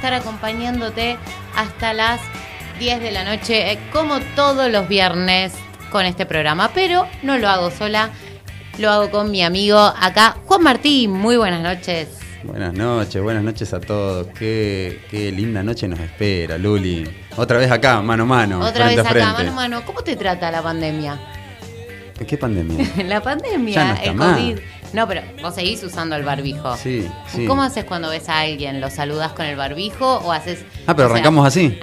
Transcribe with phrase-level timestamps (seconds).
[0.00, 1.18] estar acompañándote
[1.54, 2.22] hasta las
[2.78, 5.52] 10 de la noche, eh, como todos los viernes
[5.90, 6.70] con este programa.
[6.74, 8.08] Pero no lo hago sola,
[8.78, 11.12] lo hago con mi amigo acá, Juan Martín.
[11.12, 12.08] Muy buenas noches.
[12.44, 14.28] Buenas noches, buenas noches a todos.
[14.28, 17.06] Qué, qué linda noche nos espera, Luli.
[17.36, 18.60] Otra vez acá, mano a mano.
[18.60, 19.32] Otra vez acá, frente.
[19.32, 19.82] mano a mano.
[19.84, 21.20] ¿Cómo te trata la pandemia?
[22.26, 22.90] ¿Qué pandemia?
[23.04, 24.40] la pandemia, Ya no está el más.
[24.92, 26.76] No, pero vos seguís usando el barbijo.
[26.76, 27.46] Sí, sí.
[27.46, 28.80] ¿Cómo haces cuando ves a alguien?
[28.80, 30.64] ¿Lo saludas con el barbijo o haces.?
[30.86, 31.78] Ah, pero sea, arrancamos así.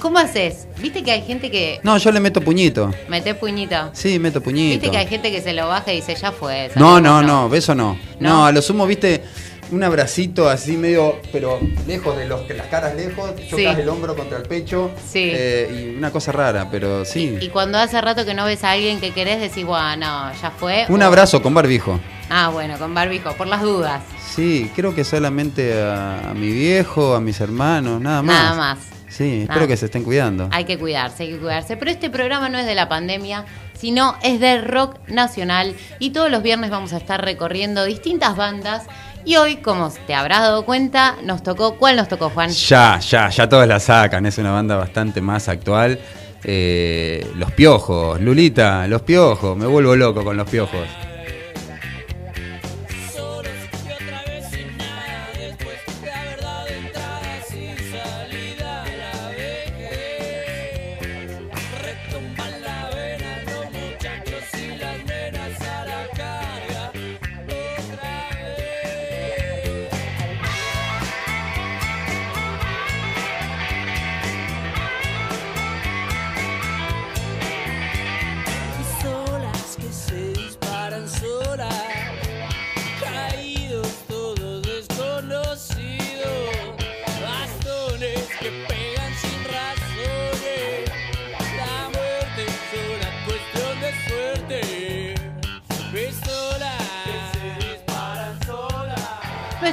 [0.00, 0.66] ¿Cómo haces?
[0.78, 2.90] ¿Viste que hay gente que No, yo le meto puñito.
[3.08, 3.90] mete puñito?
[3.92, 4.72] Sí, meto puñito.
[4.80, 6.70] ¿Viste que hay gente que se lo baja y dice ya fue?
[6.74, 7.98] No, salimos, no, no, beso no.
[8.18, 8.28] ¿No?
[8.30, 9.22] No, a lo sumo, viste,
[9.70, 13.64] un abracito así medio, pero lejos de los que las caras lejos, chocas Sí.
[13.66, 14.90] el hombro contra el pecho.
[15.06, 15.30] Sí.
[15.32, 17.36] eh, y una cosa rara, pero sí.
[17.40, 20.50] Y cuando hace rato que no ves a alguien que querés, decís, bueno, no, ya
[20.50, 20.86] fue.
[20.88, 22.00] Un o- abrazo con barbijo.
[22.28, 24.02] Ah, bueno, con barbijo, por las dudas.
[24.34, 28.36] Sí, creo que solamente a, a mi viejo, a mis hermanos, nada más.
[28.42, 28.78] Nada más.
[29.08, 30.48] Sí, espero que se estén cuidando.
[30.52, 31.76] Hay que cuidarse, hay que cuidarse.
[31.76, 33.44] Pero este programa no es de la pandemia,
[33.76, 35.74] sino es de rock nacional.
[35.98, 38.84] Y todos los viernes vamos a estar recorriendo distintas bandas.
[39.24, 41.76] Y hoy, como te habrás dado cuenta, nos tocó.
[41.76, 42.50] ¿Cuál nos tocó, Juan?
[42.50, 44.24] Ya, ya, ya todos la sacan.
[44.26, 45.98] Es una banda bastante más actual.
[46.42, 49.56] Eh, los piojos, Lulita, los piojos.
[49.56, 50.86] Me vuelvo loco con los piojos.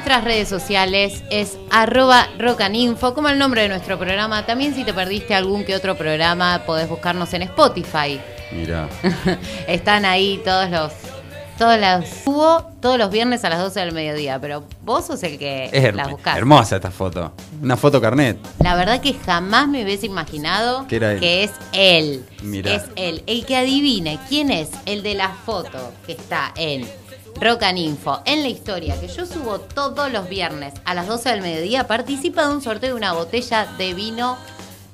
[0.07, 4.45] Nuestras redes sociales es arroba rocaninfo, como el nombre de nuestro programa.
[4.45, 8.17] También si te perdiste algún que otro programa, podés buscarnos en Spotify.
[8.53, 8.87] Mira.
[9.67, 10.93] Están ahí todos los...
[11.57, 15.37] Todos los hubo todos los viernes a las 12 del mediodía, pero vos sos el
[15.37, 16.37] que Es las buscás.
[16.37, 17.33] hermosa esta foto.
[17.61, 18.37] Una foto carnet.
[18.59, 21.19] La verdad que jamás me hubiese imaginado Que era él.
[21.19, 22.25] que es él.
[22.43, 22.75] Mirá.
[22.75, 23.23] Es él.
[23.27, 26.87] El que adivine quién es el de la foto que está en
[27.39, 31.29] Rock and Info, en la historia, que yo subo todos los viernes a las 12
[31.29, 34.37] del mediodía, participa de un sorteo de una botella de vino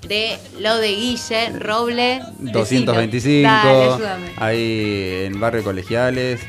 [0.08, 2.22] de lo de Guille Roble.
[2.40, 2.60] Decilo.
[2.60, 3.44] 225.
[3.44, 4.32] Dale, ayúdame.
[4.38, 6.42] Ahí en Barrio Colegiales.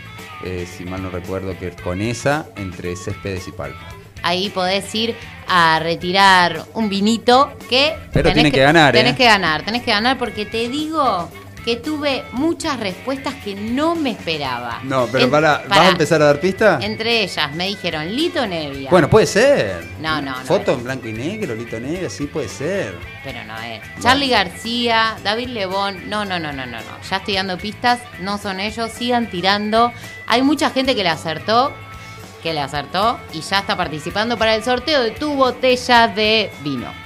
[0.44, 3.88] eh, si mal no recuerdo que es con esa, entre Céspedes y Palpa.
[4.22, 5.14] Ahí podés ir
[5.46, 7.94] a retirar un vinito que...
[8.12, 8.98] Pero tenés tiene que ganar, ¿eh?
[8.98, 11.30] Tenés que ganar, tenés que ganar porque te digo
[11.64, 14.80] que tuve muchas respuestas que no me esperaba.
[14.82, 16.78] No, pero En- para, ¿vas a empezar a dar pista?
[16.82, 18.90] Entre ellas me dijeron Lito Nevia.
[18.90, 19.82] Bueno, puede ser.
[20.00, 22.94] No, no, no Foto en blanco y negro, Lito Negro, sí puede ser.
[23.24, 23.80] Pero no es.
[24.02, 26.10] Charlie García, David Lebón.
[26.10, 27.02] No, no, no, no, no, no.
[27.10, 28.00] Ya estoy dando pistas.
[28.20, 28.90] No son ellos.
[28.92, 29.90] Sigan tirando.
[30.26, 31.72] Hay mucha gente que le acertó.
[32.42, 33.18] Que le acertó.
[33.32, 37.03] Y ya está participando para el sorteo de tu botella de vino.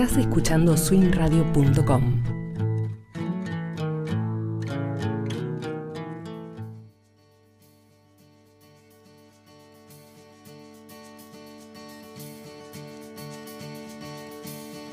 [0.00, 2.22] Estás escuchando swingradio.com.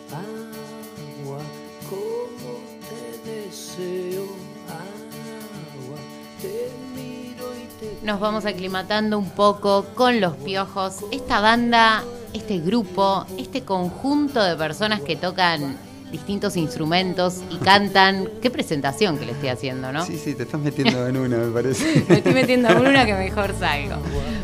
[0.09, 1.39] Agua,
[1.87, 2.55] como
[2.89, 4.23] te deseo,
[4.67, 5.99] agua,
[6.41, 11.05] te miro y te Nos vamos aclimatando un poco con los piojos.
[11.11, 12.03] Esta banda,
[12.35, 15.77] este grupo, este conjunto de personas que tocan
[16.11, 18.29] distintos instrumentos y cantan.
[18.41, 20.05] Qué presentación que le estoy haciendo, ¿no?
[20.05, 22.03] Sí, sí, te estás metiendo en una, me parece.
[22.09, 23.95] Me estoy metiendo en una que mejor salgo.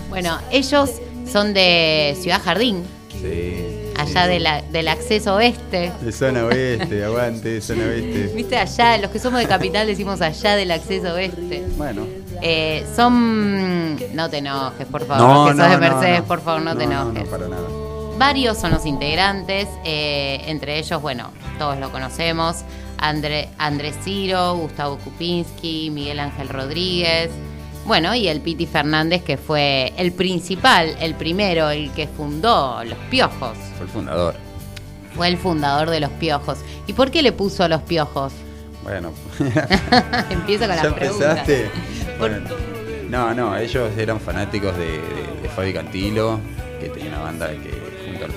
[0.09, 0.89] Bueno, ellos
[1.31, 2.83] son de Ciudad Jardín,
[3.21, 3.63] Sí.
[3.97, 5.91] allá de la- del acceso oeste.
[6.01, 8.31] De zona oeste, aguante, zona oeste.
[8.35, 11.63] Viste, allá, los que somos de capital decimos allá del acceso oeste.
[11.77, 12.05] Bueno,
[12.43, 13.97] Eh, son.
[14.15, 15.27] No te enojes, por favor.
[15.27, 16.25] No, que no, sos de no, Mercedes, no.
[16.25, 17.23] por favor, no, te No, enojes.
[17.25, 17.67] no, para nada.
[18.21, 22.57] Varios son los integrantes, eh, entre ellos, bueno, todos lo conocemos,
[22.99, 27.31] André, Andrés Ciro, Gustavo Kupinski, Miguel Ángel Rodríguez,
[27.87, 32.99] bueno, y el Piti Fernández, que fue el principal, el primero, el que fundó Los
[33.09, 34.35] Piojos, Fue el fundador.
[35.15, 36.59] fue el fundador de Los Piojos.
[36.85, 38.33] ¿Y por qué le puso Los Piojos?
[38.83, 39.13] Bueno,
[40.29, 41.71] Empiezo con empezaste.
[42.19, 42.49] Por- Bueno,
[43.09, 46.39] no, no, ellos eran fanáticos de, de, de Fabi Cantilo,
[46.79, 47.90] que tenía una banda que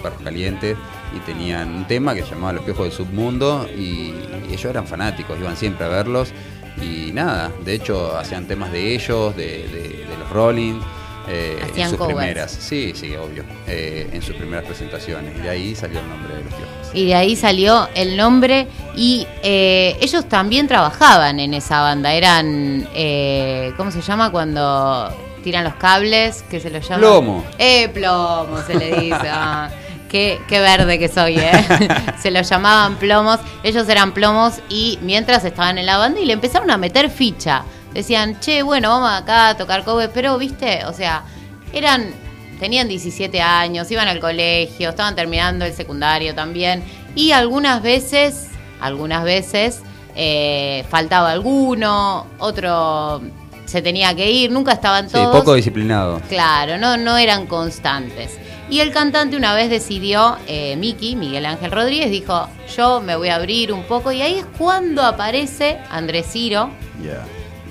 [0.05, 0.77] perros calientes
[1.17, 4.13] y tenían un tema que se llamaba Los Piojos del Submundo y,
[4.51, 6.33] ellos eran fanáticos, iban siempre a verlos
[6.81, 10.81] y nada, de hecho hacían temas de ellos, de, de- de los Rolling.
[11.27, 12.17] eh, en sus covers.
[12.19, 15.35] primeras, sí, sí, obvio, eh, en sus primeras presentaciones.
[15.39, 16.75] Y de ahí salió el nombre de los piojos.
[16.93, 22.13] Y de ahí salió el nombre y eh, ellos también trabajaban en esa banda.
[22.13, 25.11] Eran, eh, ¿cómo se llama cuando
[25.43, 26.45] tiran los cables?
[26.51, 27.01] Que se los llama.
[27.01, 27.45] Plomo.
[27.59, 29.17] Eh, plomo se le dice.
[29.31, 29.71] Ah,
[30.15, 31.51] qué, qué verde que soy, ¿eh?
[32.23, 33.41] se los llamaban plomos.
[33.65, 37.65] Ellos eran plomos y mientras estaban en la banda y le empezaron a meter ficha.
[37.93, 41.25] Decían, che, bueno, vamos acá a tocar cover, pero, viste, o sea,
[41.73, 42.15] eran
[42.61, 46.85] tenían 17 años, iban al colegio, estaban terminando el secundario también
[47.17, 48.51] y algunas veces,
[48.81, 49.81] algunas veces
[50.15, 53.21] eh, faltaba alguno, otro
[53.67, 55.37] se tenía que ir, nunca estaban Sí, todos.
[55.37, 56.21] poco disciplinado.
[56.29, 58.39] Claro, no, no eran constantes.
[58.71, 63.29] Y el cantante una vez decidió, eh, Miki, Miguel Ángel Rodríguez, dijo, yo me voy
[63.29, 66.71] a abrir un poco y ahí es cuando aparece Andrés Ciro.
[67.03, 67.23] Ya.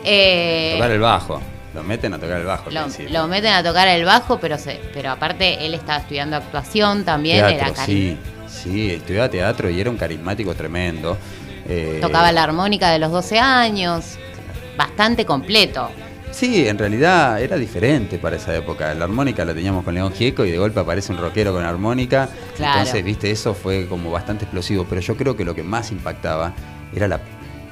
[0.04, 1.42] eh, Tocar el bajo.
[1.74, 2.70] Lo meten a tocar el bajo.
[2.70, 7.04] lo, lo meten a tocar el bajo, pero se, pero aparte él estaba estudiando actuación
[7.04, 8.16] también, Teatro, era sí,
[8.48, 11.18] sí, estudiaba teatro y era un carismático tremendo.
[11.68, 14.18] Eh, tocaba la armónica de los 12 años,
[14.78, 15.90] bastante completo.
[16.34, 18.94] Sí, en realidad era diferente para esa época.
[18.96, 22.28] La armónica la teníamos con León Gieco y de golpe aparece un rockero con armónica.
[22.58, 22.80] Claro.
[22.80, 24.86] Entonces, viste, eso fue como bastante explosivo.
[24.90, 26.54] Pero yo creo que lo que más impactaba
[26.94, 27.22] era la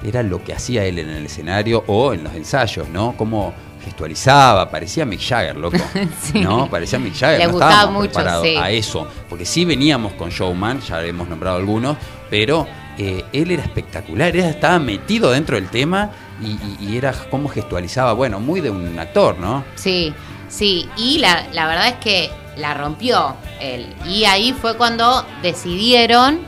[0.04, 3.16] era lo que hacía él en el escenario o en los ensayos, ¿no?
[3.18, 3.54] Cómo
[3.84, 5.78] gestualizaba, parecía Mick Jagger, loco.
[6.22, 6.40] Sí.
[6.40, 6.70] ¿No?
[6.70, 7.40] Parecía Mick Jagger.
[7.40, 8.56] Le no gustaba estábamos mucho, sí.
[8.58, 9.08] a eso.
[9.30, 11.98] Porque sí veníamos con Showman, ya hemos nombrado algunos,
[12.30, 12.68] pero
[12.98, 16.12] eh, él era espectacular, era, estaba metido dentro del tema
[16.42, 19.64] y, y- y era como gestualizaba, bueno, muy de un actor, ¿no?
[19.76, 20.14] Sí,
[20.50, 23.94] sí, y la, la verdad es que la rompió él.
[24.06, 26.40] Y ahí fue cuando decidieron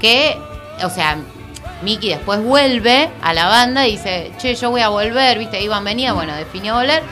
[0.00, 0.36] que,
[0.84, 1.16] o sea,
[1.82, 5.84] Miki después vuelve a la banda y dice, che, yo voy a volver, viste, iban
[5.84, 7.02] venía, bueno, definió volver,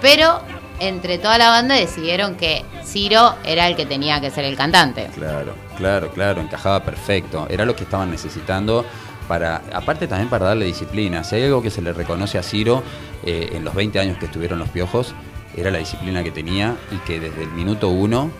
[0.00, 0.40] pero
[0.80, 5.08] entre toda la banda decidieron que Ciro era el que tenía que ser el cantante.
[5.14, 7.46] Claro, claro, claro, encajaba perfecto.
[7.50, 8.84] Era lo que estaban necesitando
[9.28, 11.22] para, aparte también para darle disciplina.
[11.22, 12.82] Si hay algo que se le reconoce a Ciro
[13.24, 15.14] eh, en los 20 años que estuvieron los piojos,
[15.56, 18.30] era la disciplina que tenía y que desde el minuto uno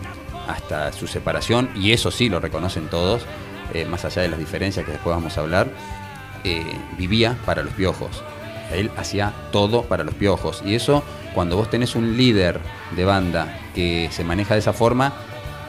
[0.48, 3.22] hasta su separación, y eso sí lo reconocen todos,
[3.74, 5.68] eh, más allá de las diferencias que después vamos a hablar,
[6.42, 6.64] eh,
[6.96, 8.22] vivía para los piojos.
[8.72, 10.62] Él hacía todo para los piojos.
[10.64, 11.02] Y eso,
[11.34, 12.60] cuando vos tenés un líder
[12.96, 15.12] de banda que se maneja de esa forma,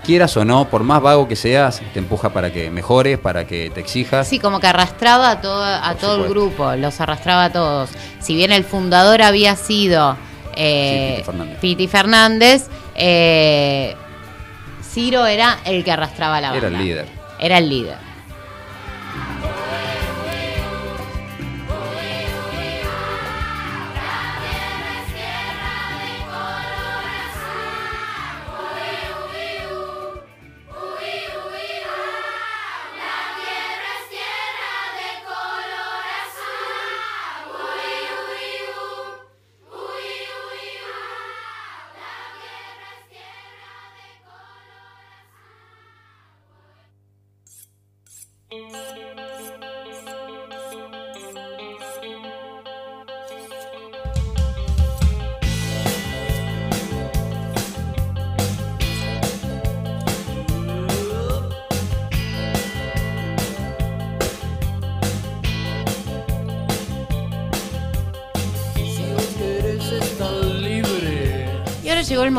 [0.04, 3.70] quieras o no, por más vago que seas, te empuja para que mejores, para que
[3.70, 4.28] te exijas.
[4.28, 7.90] Sí, como que arrastraba a todo, a Por todo el grupo, los arrastraba a todos.
[8.20, 10.18] Si bien el fundador había sido
[10.56, 11.60] eh, Sí, Piti Fernández.
[11.60, 13.96] Piti Fernández, eh,
[14.84, 16.68] Ciro era el que arrastraba la banda.
[16.68, 17.06] Era el líder.
[17.40, 18.09] Era el líder.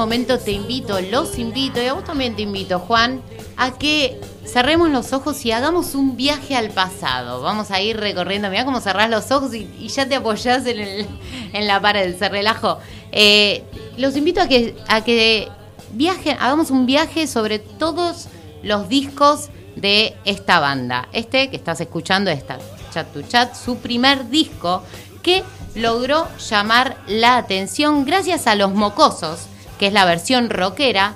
[0.01, 3.21] Momento, te invito, los invito, y a vos también te invito, Juan,
[3.57, 7.43] a que cerremos los ojos y hagamos un viaje al pasado.
[7.43, 11.07] Vamos a ir recorriendo, mirá cómo cerrás los ojos y, ya te apoyás en, el-
[11.53, 12.79] en la pared, se relajo.
[13.13, 13.63] Eh,
[13.99, 15.49] los invito a que, a que
[15.93, 18.29] viajen, hagamos un viaje sobre todos
[18.63, 21.09] los discos de esta banda.
[21.13, 22.59] Este que estás escuchando, esta
[22.93, 24.83] Chat to Chat, su primer disco
[25.23, 29.41] que logró llamar la atención gracias a Los Mocosos,
[29.81, 31.15] que es la versión rockera,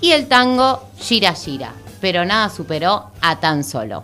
[0.00, 4.02] y el tango Gira Gira, pero nada superó a Tan Solo.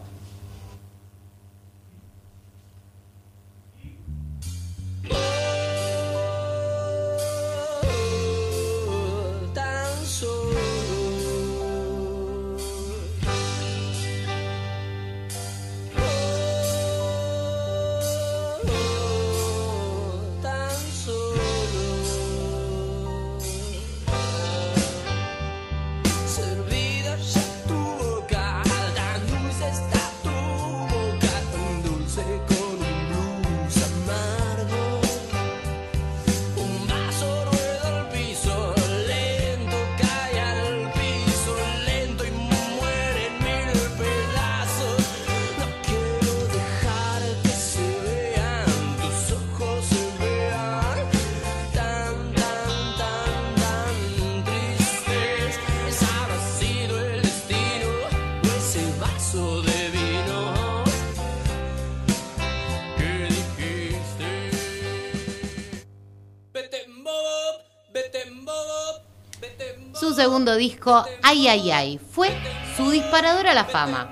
[70.17, 72.35] Segundo disco, Ay Ay Ay, fue
[72.77, 74.09] su disparador a la fama,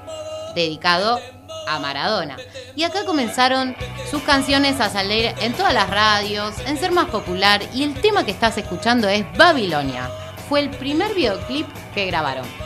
[0.54, 1.18] dedicado
[1.66, 2.36] a Maradona.
[2.76, 3.74] Y acá comenzaron
[4.10, 8.24] sus canciones a salir en todas las radios, en ser más popular, y el tema
[8.24, 10.10] que estás escuchando es Babilonia.
[10.48, 12.63] Fue el primer videoclip que grabaron.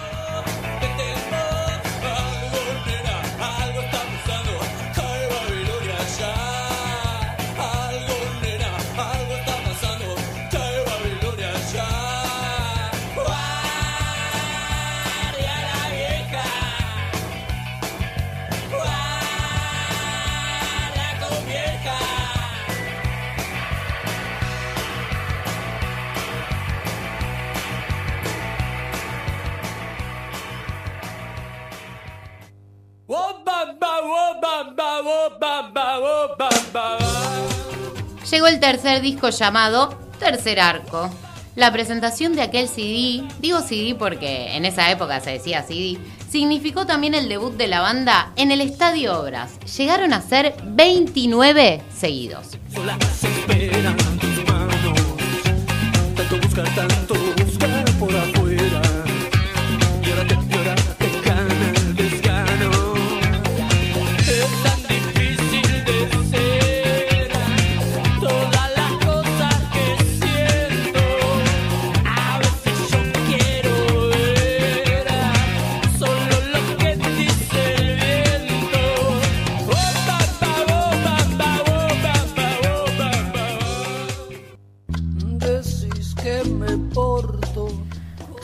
[38.48, 41.10] El tercer disco llamado Tercer Arco.
[41.54, 45.98] La presentación de aquel CD, digo CD porque en esa época se decía CD,
[46.30, 49.58] significó también el debut de la banda en el Estadio Obras.
[49.76, 52.56] Llegaron a ser 29 seguidos.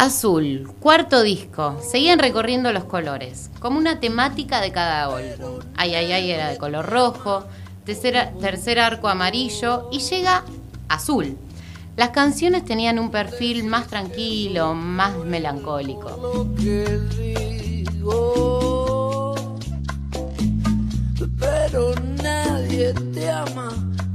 [0.05, 1.81] Azul, cuarto disco.
[1.81, 5.61] Seguían recorriendo los colores, como una temática de cada álbum.
[5.77, 7.45] Ay, ay, ay era de color rojo,
[7.87, 10.45] tercera- tercer arco amarillo y llega
[10.91, 11.39] azul.
[11.97, 16.51] Las canciones tenían un perfil más tranquilo, más melancólico.
[21.41, 23.71] Pero nadie te ama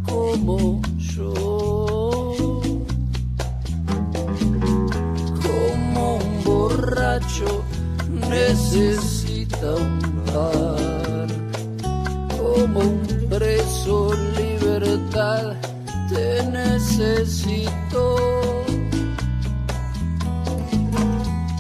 [0.08, 1.99] como yo.
[6.70, 7.64] Borracho
[8.30, 10.00] necesita un
[10.34, 11.28] bar.
[12.38, 15.54] Como un preso libertad
[16.10, 18.16] te necesito.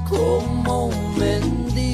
[0.10, 1.89] como un mendigo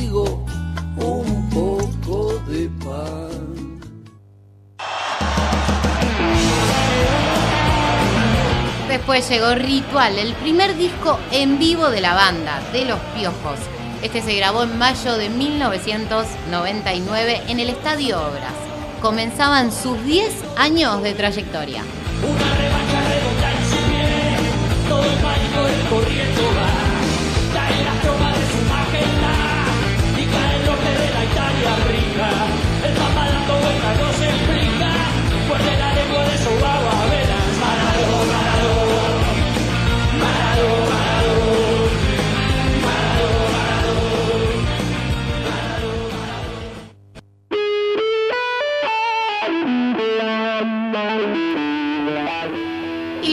[8.95, 13.59] Después llegó Ritual, el primer disco en vivo de la banda, de Los Piojos.
[14.01, 18.53] Este se grabó en mayo de 1999 en el Estadio Obras.
[19.01, 21.83] Comenzaban sus 10 años de trayectoria.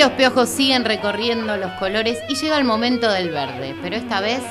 [0.02, 4.42] Los piojos siguen recorriendo los colores y llega el momento del verde, pero esta vez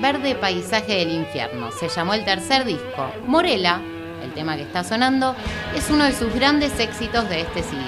[0.00, 1.70] Verde Paisaje del Infierno.
[1.70, 3.12] Se llamó el tercer disco.
[3.24, 3.80] Morela,
[4.24, 5.36] el tema que está sonando,
[5.76, 7.80] es uno de sus grandes éxitos de este CD.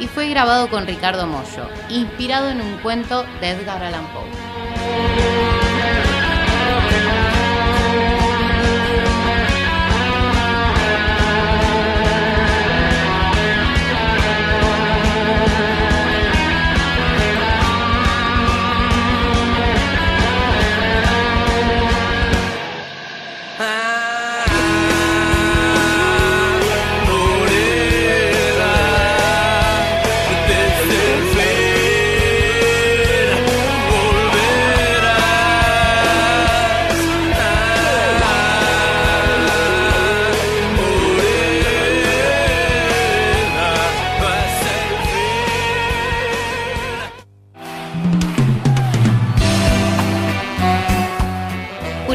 [0.00, 4.45] y fue grabado con Ricardo Mollo, inspirado en un cuento de Edgar Allan Poe.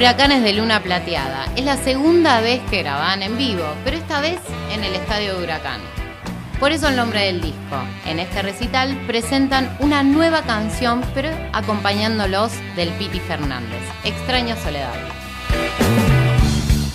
[0.01, 1.45] Huracanes de Luna Plateada.
[1.55, 4.39] Es la segunda vez que graban en vivo, pero esta vez
[4.73, 5.79] en el Estadio de Huracán.
[6.59, 7.77] Por eso el nombre del disco.
[8.07, 13.83] En este recital presentan una nueva canción, pero acompañándolos del Piti Fernández.
[14.03, 14.95] Extraño Soledad.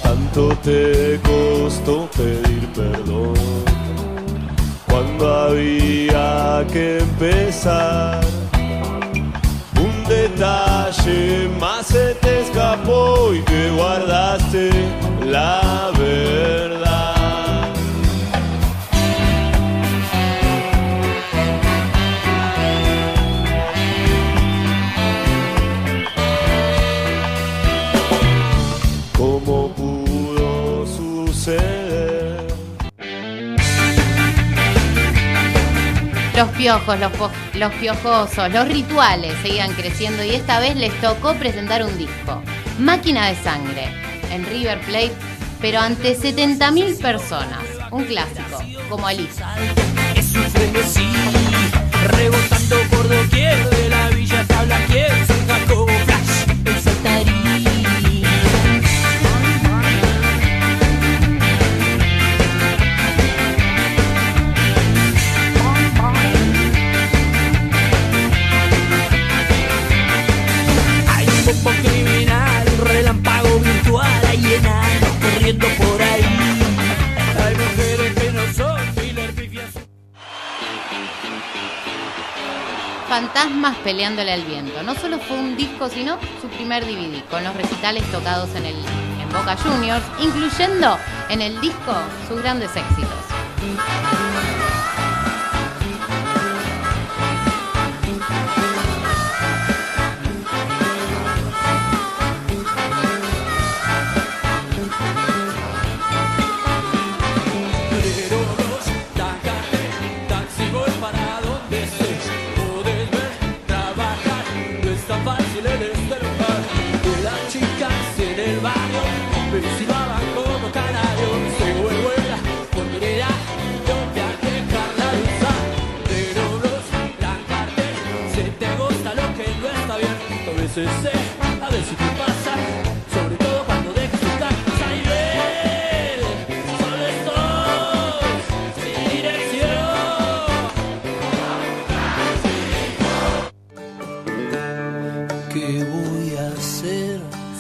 [0.03, 3.37] Tanto te costó pedir perdón
[4.89, 8.21] cuando había que empezar.
[9.79, 14.71] Un detalle más se te escapó y te guardaste
[15.25, 16.76] la verdad.
[36.37, 36.99] Los piojos,
[37.55, 42.43] los, piojosos, los rituales seguían creciendo y esta vez les tocó presentar un disco.
[42.79, 43.89] Máquina de Sangre,
[44.31, 45.15] en River Plate,
[45.63, 47.63] pero ante 70.000 personas.
[47.91, 49.07] Un clásico, como
[53.09, 55.36] doquier de
[75.55, 76.25] por ahí.
[83.09, 84.83] Fantasmas peleándole al viento.
[84.83, 88.75] No solo fue un disco, sino su primer DVD, con los recitales tocados en, el,
[88.75, 91.95] en Boca Juniors, incluyendo en el disco
[92.29, 94.16] sus grandes éxitos.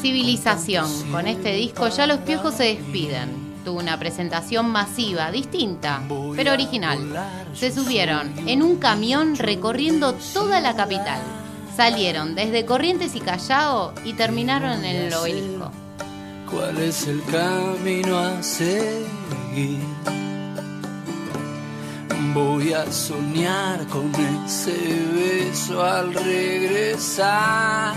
[0.02, 1.10] Civilización.
[1.10, 3.30] Con este disco ya los piojos se despiden.
[3.64, 6.02] Tuvo una presentación masiva, distinta,
[6.36, 6.98] pero original.
[7.54, 11.45] Se subieron en un camión recorriendo toda la capital.
[11.76, 15.70] Salieron desde Corrientes y Callao y terminaron en el obelisco.
[16.50, 19.82] ¿Cuál es el camino a seguir?
[22.32, 24.72] Voy a soñar con ese
[25.12, 27.94] beso al regresar.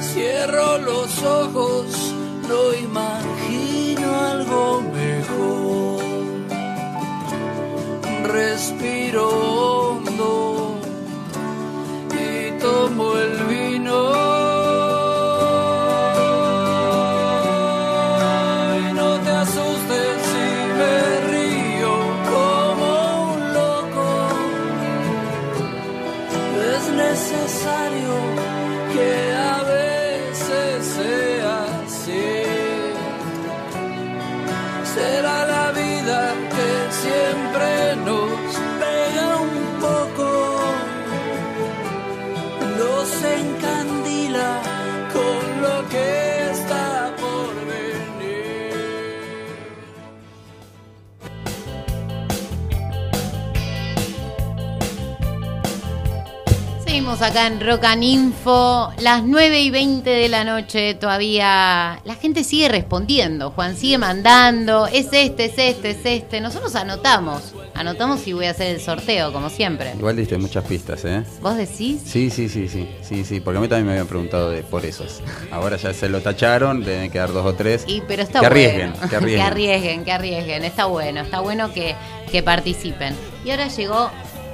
[0.00, 2.14] Cierro los ojos,
[2.48, 6.04] no imagino algo mejor.
[8.28, 10.51] Respiro hondo
[12.62, 13.41] tomo el
[57.22, 62.42] Acá en Rock and Info, las 9 y 20 de la noche, todavía la gente
[62.42, 68.32] sigue respondiendo, Juan sigue mandando, es este, es este, es este, nosotros anotamos, anotamos y
[68.32, 69.92] voy a hacer el sorteo, como siempre.
[69.96, 71.22] Igual diste muchas pistas, ¿eh?
[71.40, 72.02] ¿Vos decís?
[72.04, 74.84] Sí, sí, sí, sí, sí, sí, porque a mí también me habían preguntado de por
[74.84, 75.20] esos.
[75.52, 77.84] Ahora ya se lo tacharon, deben quedar dos o tres.
[77.86, 78.56] Y, pero está que bueno.
[78.56, 79.36] arriesguen, que arriesguen.
[79.36, 80.64] que arriesguen, que arriesguen.
[80.64, 81.94] Está bueno, está bueno que,
[82.32, 83.14] que participen.
[83.44, 84.10] Y ahora llegó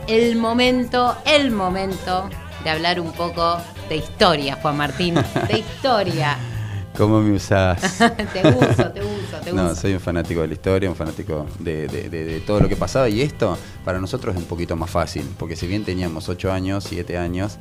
[0.06, 2.28] el momento, el momento
[2.64, 5.14] de hablar un poco de historia, Juan Martín.
[5.14, 6.36] De historia.
[6.96, 7.98] ¿Cómo me usás?
[8.32, 9.76] te uso, te uso, te No, uso.
[9.76, 12.74] soy un fanático de la historia, un fanático de, de- de- de todo lo que
[12.74, 16.50] pasaba y esto para nosotros es un poquito más fácil, porque si bien teníamos 8
[16.50, 17.58] años, 7 años,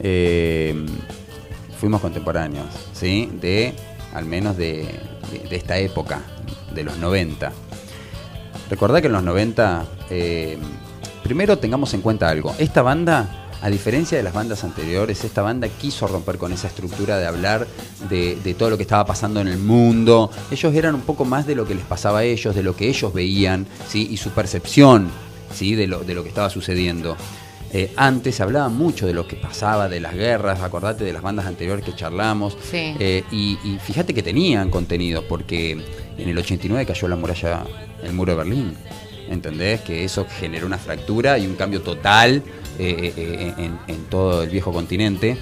[0.00, 0.84] eh,
[1.78, 3.30] fuimos contemporáneos, ¿sí?
[3.40, 3.74] De,
[4.12, 4.88] al menos de,
[5.48, 6.22] de- esta época,
[6.74, 7.52] de los 90.
[8.70, 10.58] Recordá que en los 90, eh,
[11.22, 13.43] primero tengamos en cuenta algo, esta banda...
[13.64, 17.66] A diferencia de las bandas anteriores, esta banda quiso romper con esa estructura de hablar
[18.10, 20.30] de, de todo lo que estaba pasando en el mundo.
[20.50, 22.90] Ellos eran un poco más de lo que les pasaba a ellos, de lo que
[22.90, 24.06] ellos veían, ¿sí?
[24.10, 25.08] y su percepción
[25.50, 25.76] ¿sí?
[25.76, 27.16] de, lo, de lo que estaba sucediendo.
[27.72, 31.22] Eh, antes se hablaba mucho de lo que pasaba, de las guerras, acordate de las
[31.22, 32.58] bandas anteriores que charlamos.
[32.70, 32.94] Sí.
[32.98, 37.64] Eh, y, y fíjate que tenían contenido, porque en el 89 cayó la muralla,
[38.02, 38.74] el muro de Berlín.
[39.30, 39.80] ¿Entendés?
[39.80, 42.42] Que eso generó una fractura y un cambio total
[42.78, 45.38] en, en todo el viejo continente.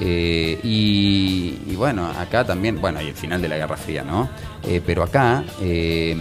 [0.00, 4.28] Eh, y, bueno, acá también, bueno, y el final de la Guerra Fría, ¿no?
[4.62, 6.16] Eh, pero acá eh,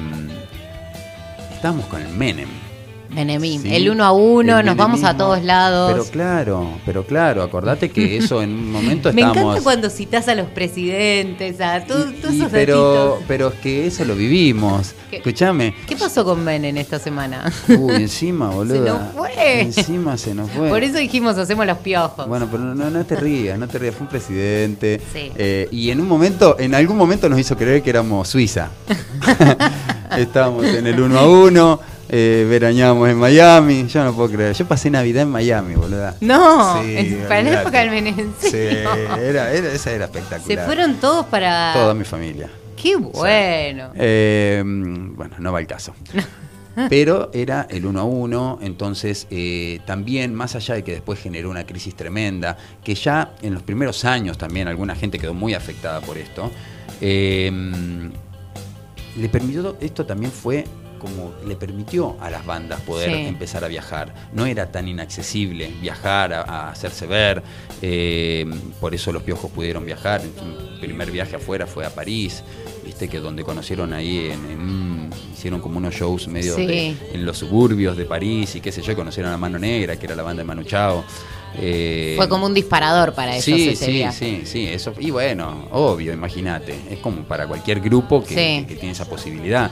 [1.90, 2.65] con el Menem.
[3.16, 5.92] Menemín, Sí, el uno a uno, nos vamos a todos lados.
[5.94, 9.44] Pero claro, pero claro, acordate que eso en un momento Me estábamos...
[9.54, 13.24] encanta cuando citas a los presidentes, a todos, esos pero, datitos.
[13.28, 14.94] pero es que eso lo vivimos.
[15.12, 15.74] Escúchame.
[15.88, 17.52] ¿Qué pasó con Menem esta semana?
[17.70, 18.84] Uy, encima, boludo.
[19.00, 19.62] nos fue.
[19.62, 20.70] Encima se nos fue.
[20.70, 22.28] Por eso dijimos hacemos los piojos.
[22.28, 25.00] Bueno, pero no, no te rías, no te rías, fue un presidente.
[25.14, 25.32] Sí.
[25.38, 28.70] eh, y en un momento, en algún momento nos hizo creer que éramos Suiza.
[30.18, 33.88] Estábamos en el 1 a 1, eh, verañábamos en Miami.
[33.88, 34.54] Yo no puedo creer.
[34.56, 36.16] Yo pasé Navidad en Miami, boluda.
[36.22, 38.06] No, Sí, en- para la época del.
[38.40, 40.66] Sí, era, era- esa era Se espectacular.
[40.66, 41.74] fueron todos para.
[41.74, 42.50] Toda mi familia.
[42.82, 43.92] Qué bueno.
[43.96, 45.94] Eh, bueno, no va el caso.
[46.90, 51.50] Pero era el uno a uno, entonces eh, también, más allá de que después generó
[51.50, 56.02] una crisis tremenda, que ya en los primeros años también alguna gente quedó muy afectada
[56.02, 56.52] por esto,
[57.00, 57.50] eh,
[59.16, 60.66] le permitió, esto también fue
[61.00, 63.16] como le permitió a las bandas poder Sí.
[63.28, 64.14] empezar a viajar.
[64.34, 67.44] No era tan inaccesible viajar, a, a hacerse ver,
[67.82, 68.46] eh,
[68.80, 70.22] por eso los piojos pudieron viajar.
[70.22, 72.44] Su primer viaje afuera fue a París,
[72.84, 76.66] viste que donde conocieron ahí, en, en hicieron como unos shows medio Sí.
[76.66, 80.06] de- en los suburbios de París y qué sé yo, conocieron a Mano Negra, que
[80.08, 81.04] era la banda de Manu Chao.
[81.58, 84.42] Eh, Fue como un disparador para ellos Sí, ese sí, viaje.
[84.42, 84.94] sí, sí, eso.
[85.00, 86.76] Y bueno, obvio, imagínate.
[86.90, 88.36] Es como para cualquier grupo que, Sí.
[88.36, 89.72] que- que tiene esa posibilidad.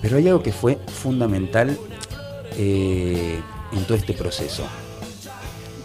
[0.00, 1.76] Pero hay algo que fue fundamental
[2.56, 3.40] eh,
[3.72, 4.64] en todo este proceso.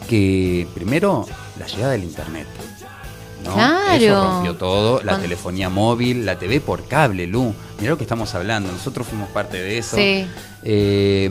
[0.10, 1.26] Que primero,
[1.60, 2.48] la llegada del internet.
[3.44, 3.54] ¿no?
[3.56, 3.94] Claro.
[3.96, 7.54] Eso rompió todo, la Cuando- telefonía móvil, la TV por cable, Lu.
[7.80, 9.98] Mirá lo que estamos hablando, nosotros fuimos parte de eso.
[9.98, 10.26] Sí.
[10.64, 11.30] Eh,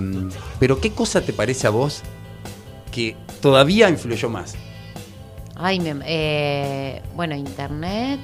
[0.59, 2.03] pero ¿qué cosa te parece a vos
[2.91, 4.55] que todavía influyó más?
[5.55, 8.21] Ay, me- eh, bueno, internet.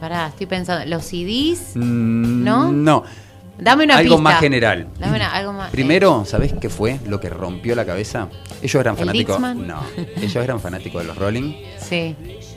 [0.00, 0.84] Pará, estoy pensando.
[0.86, 1.76] Los CDs.
[1.76, 2.68] ¿No?
[2.72, 3.04] Mm, No.
[3.58, 4.22] Dame una algo pista.
[4.22, 4.88] más general.
[4.98, 5.68] Dame una- algo más.
[5.68, 8.28] eh, Primero, ¿sabés qué fue lo que rompió la cabeza?
[8.62, 9.40] Ellos eran ¿El fanáticos.
[9.40, 9.80] No,
[10.16, 11.54] ellos eran fanáticos de los Rolling.
[11.78, 12.16] Sí.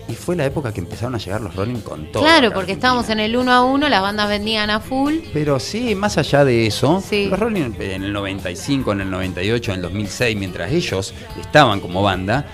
[0.09, 2.23] Y fue la época que empezaron a llegar los Rolling con todo.
[2.23, 5.15] Claro, porque estábamos en el uno a uno, las bandas vendían a full.
[5.33, 7.27] Pero sí, más allá de eso, Sí.
[7.29, 12.01] los Rolling en el 95, en el 98, en el 2006, mientras ellos estaban como
[12.01, 12.45] banda,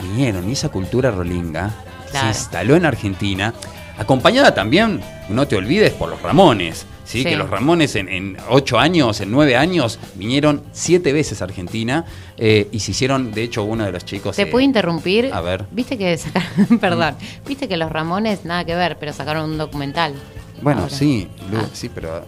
[0.00, 1.70] vinieron y esa cultura rolinga
[2.10, 2.32] Claro.
[2.32, 3.52] se instaló en Argentina,
[3.98, 6.86] acompañada también, no te olvides, por los Ramones.
[7.10, 7.22] ¿Sí?
[7.22, 7.24] Sí.
[7.24, 12.04] Que los Ramones en, en ocho años, en nueve años, vinieron siete veces a Argentina
[12.38, 14.36] eh, y se hicieron, de hecho, uno de los chicos.
[14.36, 15.30] ¿Te eh, puedo interrumpir?
[15.32, 15.64] a ver.
[15.72, 17.14] Viste que sacaron, perdón,
[17.46, 20.14] viste que los Ramones nada que ver, pero sacaron un documental.
[20.62, 20.94] Bueno, Ahora.
[20.94, 21.66] sí, Lu, Ah.
[21.72, 22.22] sí, pero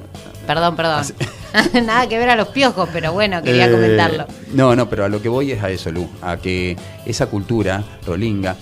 [0.46, 1.04] Perdón, perdón.
[1.86, 4.26] Nada que ver a los piojos, pero bueno, quería Eh, comentarlo.
[4.54, 7.84] No, no, pero a lo que voy es a eso, Lu, a que esa cultura
[8.06, 8.56] rolinga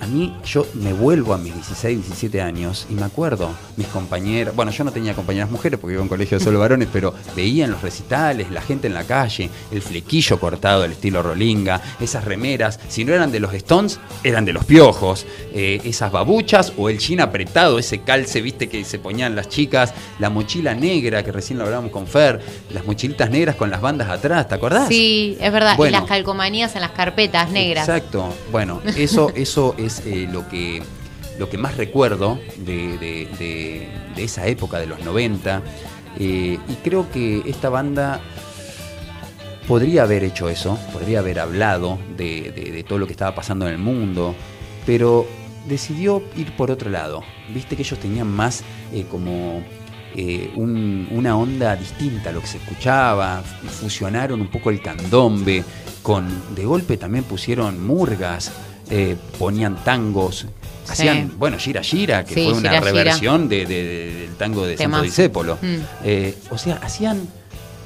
[0.00, 4.54] a mí yo me vuelvo a mis 16, 17 años y me acuerdo, mis compañeras,
[4.54, 7.14] bueno, yo no tenía compañeras mujeres porque iba a un colegio de solo varones, pero
[7.34, 11.80] veía en los recitales, la gente en la calle, el flequillo cortado del estilo Rolinga,
[12.00, 16.72] esas remeras, si no eran de los Stones, eran de los piojos, eh, esas babuchas
[16.76, 21.22] o el jean apretado, ese calce, viste, que se ponían las chicas, la mochila negra,
[21.22, 24.88] que recién lo hablábamos con Fer, las mochilitas negras con las bandas atrás, ¿te acordás?
[24.88, 25.76] Sí, es verdad.
[25.76, 25.96] Bueno.
[25.96, 27.88] Y las calcomanías en las carpetas negras.
[27.88, 28.32] Exacto.
[28.52, 30.82] Bueno, eso, eso es eh, lo que
[31.38, 35.62] lo que más recuerdo de, esa época de los 90.
[36.18, 38.20] eh, y creo que esta banda
[39.68, 43.78] podría haber hecho eso, podría haber hablado de, todo lo que estaba pasando en el
[43.78, 44.34] mundo,
[44.86, 45.26] pero
[45.68, 47.22] decidió ir por otro lado.
[47.52, 49.62] Viste que ellos tenían más eh, como
[50.54, 55.62] un- una onda distinta a lo que se escuchaba, fusionaron un poco el candombe,
[56.02, 58.50] con de golpe también pusieron murgas,
[58.90, 60.46] eh, ponían tangos.
[60.84, 60.92] Sí.
[60.92, 64.64] Hacían, bueno, Gira Gira, que Sí, fue una Gira reversión de- de- de- del tango
[64.64, 65.02] de Santo Temazo.
[65.04, 65.58] Discépolo.
[65.60, 65.76] Mm.
[66.04, 67.26] Eh, o sea, hacían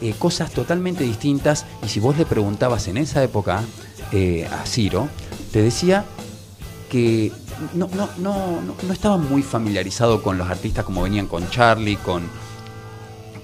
[0.02, 3.62] eh, cosas totalmente distintas y si vos le preguntabas en esa época
[4.50, 5.08] a Ciro,
[5.52, 6.04] te decía
[6.90, 7.30] que
[7.74, 11.96] no, no, no, no, no estaba muy familiarizado con los artistas como venían con Charlie,
[11.96, 12.22] con,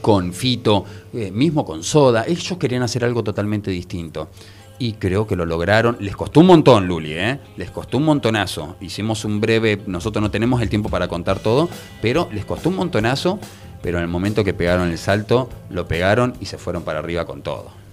[0.00, 2.24] con Fito, eh, mismo con Soda.
[2.26, 4.28] Ellos querían hacer algo totalmente distinto.
[4.78, 5.96] Y creo que lo lograron.
[6.00, 7.38] Les costó un montón, Luli, ¿eh?
[7.56, 8.76] Les costó un montonazo.
[8.80, 11.68] Hicimos un breve, nosotros no tenemos el tiempo para contar todo,
[12.02, 13.38] pero les costó un montonazo.
[13.82, 17.24] Pero en el momento que pegaron el salto, lo pegaron y se fueron para arriba
[17.24, 17.85] con todo.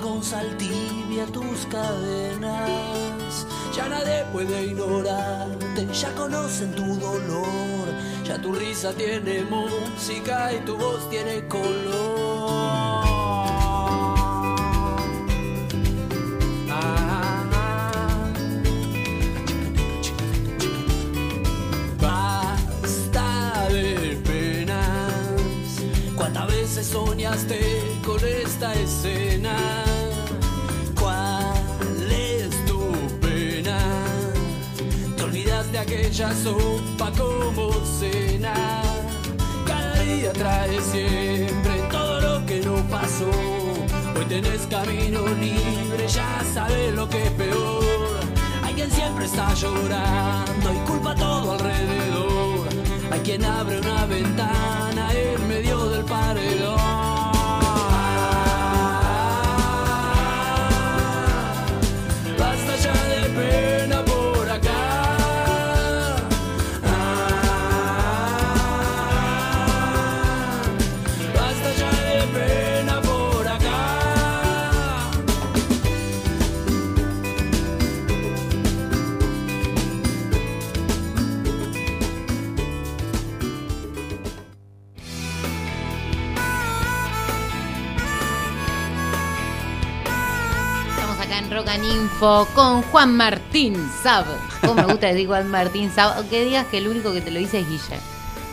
[0.00, 7.88] Con sal tibia tus cadenas, ya nadie puede ignorarte, ya conocen tu dolor,
[8.24, 12.78] ya tu risa tiene música y tu voz tiene color.
[24.24, 25.82] Penas.
[26.16, 27.87] ¿Cuántas veces soñaste
[28.58, 29.56] esta escena?
[31.00, 32.80] ¿Cuál es tu
[33.20, 33.78] pena?
[35.16, 38.54] Te olvidas de aquella sopa como cena.
[39.64, 43.30] Cada día trae siempre todo lo que no pasó.
[44.16, 47.84] Hoy tenés camino libre, ya sabes lo que es peor.
[48.64, 52.68] Hay quien siempre está llorando y culpa todo alrededor.
[53.12, 54.87] Hay quien abre una ventana
[92.18, 94.24] Info con Juan Martín Sab.
[94.62, 96.18] ¿Cómo me gusta decir Juan Martín Sab?
[96.18, 98.00] O que digas que el único que te lo dice es Guille.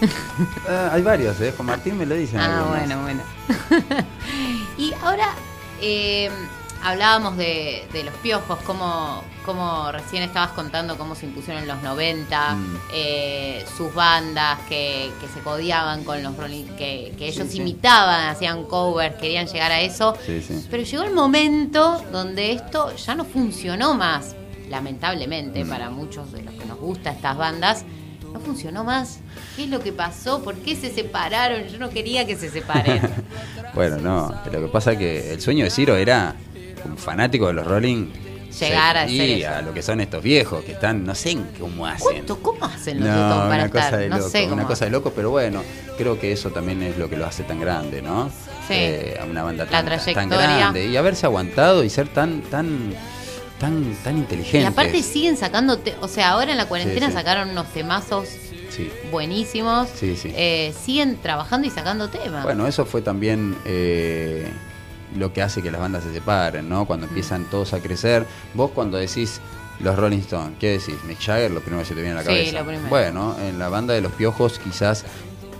[0.69, 1.51] Ah, hay varios, ¿eh?
[1.55, 2.39] Juan Martín me lo dicen.
[2.39, 2.77] Ah, algunos.
[2.77, 3.23] bueno, bueno.
[4.77, 5.33] y ahora
[5.81, 6.29] eh,
[6.85, 11.81] hablábamos de, de los piojos, como, como recién estabas contando cómo se impusieron en los
[11.81, 12.77] 90, Mm.
[12.93, 16.33] eh, sus bandas que, que se codiaban con los
[16.77, 17.57] que, que ellos Sí, sí.
[17.61, 20.15] imitaban, hacían covers, querían llegar a eso.
[20.25, 20.41] Sí.
[20.69, 24.35] Pero llegó el momento donde esto ya no funcionó más,
[24.69, 25.69] lamentablemente Mm.
[25.69, 27.83] para muchos de los que nos gusta estas bandas,
[28.31, 29.19] no funcionó más.
[29.55, 30.43] ¿Qué es lo que pasó?
[30.43, 31.67] ¿Por qué se separaron?
[31.69, 33.01] Yo no quería que se separen.
[33.73, 34.33] Bueno, no.
[34.53, 36.33] Lo que pasa es que el sueño de Ciro era,
[36.85, 38.05] como fanático de los Rolling,
[38.59, 39.49] Llegar a eso.
[39.49, 42.25] a lo que son estos viejos que están, no sé cómo hacen.
[42.41, 43.83] ¿Cómo hacen los No, para una estar?
[43.83, 44.53] cosa de no loco, sé cómo.
[44.53, 45.61] una cosa de loco, pero bueno,
[45.97, 48.29] creo que eso también es lo que lo hace tan grande, ¿no?
[48.67, 48.73] Sí.
[48.75, 52.93] Eh, a una banda tan, tan grande y haberse aguantado y ser tan, tan,
[53.59, 54.61] tan, tan inteligente.
[54.61, 57.17] Y aparte siguen sacando, o sea, ahora en la cuarentena Sí, sí.
[57.17, 58.29] sacaron unos temazos
[58.69, 58.89] Sí.
[59.11, 59.89] buenísimos.
[59.95, 60.31] Sí, sí.
[60.35, 62.43] Eh, siguen trabajando y sacando temas.
[62.43, 64.47] Bueno, eso fue también eh,
[65.15, 66.85] lo que hace que las bandas se separen, ¿no?
[66.85, 68.25] Cuando empiezan todos a crecer.
[68.53, 69.39] Vos cuando decís,
[69.79, 70.95] Los Rolling Stones, ¿qué decís?
[71.07, 72.59] Mick Jagger, lo primero que se te viene a la Sí, cabeza.
[72.59, 72.89] lo primero.
[72.89, 75.05] Bueno, en la banda de los piojos quizás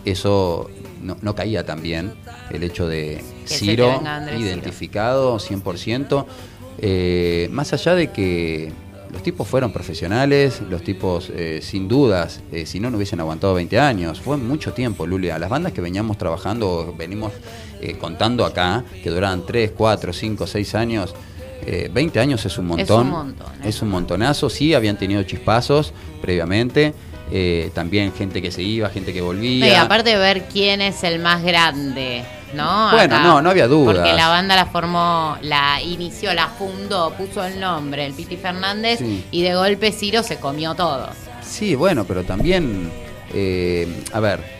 [0.06, 0.70] eso
[1.02, 2.13] no, no caía tan bien,
[2.52, 4.02] el hecho de Ciro
[4.38, 6.26] identificado 100%,
[6.78, 8.72] eh, más allá de que
[9.12, 13.54] los tipos fueron profesionales, los tipos eh, sin dudas, eh, si no, no hubiesen aguantado
[13.54, 15.39] 20 años, fue mucho tiempo, Lulia.
[15.39, 17.32] Las bandas que veníamos trabajando, venimos
[17.91, 21.13] eh, contando acá, que duraban 3, 4, 5, 6 años,
[21.65, 23.08] eh, 20 años es un montón.
[23.08, 23.69] un montón, ¿eh?
[23.69, 26.93] Es un montonazo, sí, habían tenido chispazos previamente,
[27.32, 29.67] eh, también gente que se iba, gente que volvía.
[29.67, 32.91] Y aparte de ver quién es el más grande, ¿no?
[32.91, 33.95] Bueno, no, no había dudas.
[33.95, 39.00] Porque la banda la formó, la inició, la fundó, puso el nombre, el Piti Fernández,
[39.00, 39.26] Sí.
[39.32, 41.10] y de golpe Ciro se comió todo.
[41.41, 42.91] Sí, bueno, pero también,
[43.34, 44.55] eh, a ver,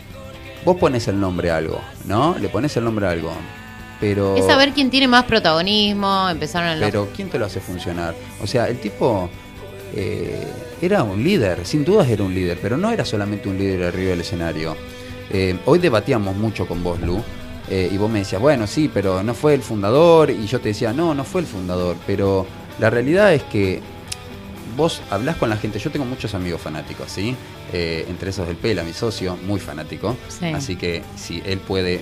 [0.66, 2.36] vos pones el nombre a algo, ¿no?
[2.40, 3.32] Le pones el nombre a algo,
[4.00, 4.36] pero...
[4.36, 6.90] Es saber quién tiene más protagonismo, empezaron los...
[6.90, 8.16] Pero ¿quién te lo hace funcionar?
[8.42, 9.30] O sea, el tipo
[9.94, 10.44] eh,
[10.82, 14.10] era un líder, sin dudas era un líder, pero no era solamente un líder arriba
[14.10, 14.76] del escenario.
[15.30, 17.22] Eh, hoy debatíamos mucho con vos, Lu,
[17.70, 20.70] eh, y vos me decías, bueno, sí, pero no fue el fundador, y yo te
[20.70, 22.44] decía, no, no fue el fundador, pero
[22.80, 23.80] la realidad es que
[24.76, 27.34] vos hablás con la gente, yo tengo muchos amigos fanáticos, ¿sí?
[27.72, 30.46] Eh, entre esos el Pela, mi socio, muy fanático, Sí.
[30.46, 32.00] así que si él puede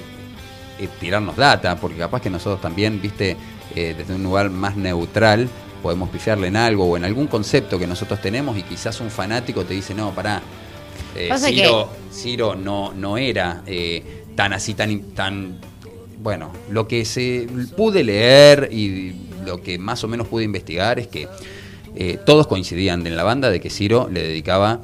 [0.79, 3.37] eh, tirarnos data, porque capaz que nosotros también, viste,
[3.77, 5.49] eh, desde un lugar más neutral,
[5.83, 9.65] podemos pifiarle en algo o en algún concepto que nosotros tenemos y quizás un fanático
[9.65, 10.43] te dice, no, pará,
[11.15, 15.59] eh, Ciro, Ciro no, no era eh, tan así, tan, tan...
[16.19, 21.07] Bueno, lo que se pude leer y lo que más o menos pude investigar es
[21.07, 21.29] que
[21.97, 24.81] eh, todos coincidían en la banda de que Ciro le dedicaba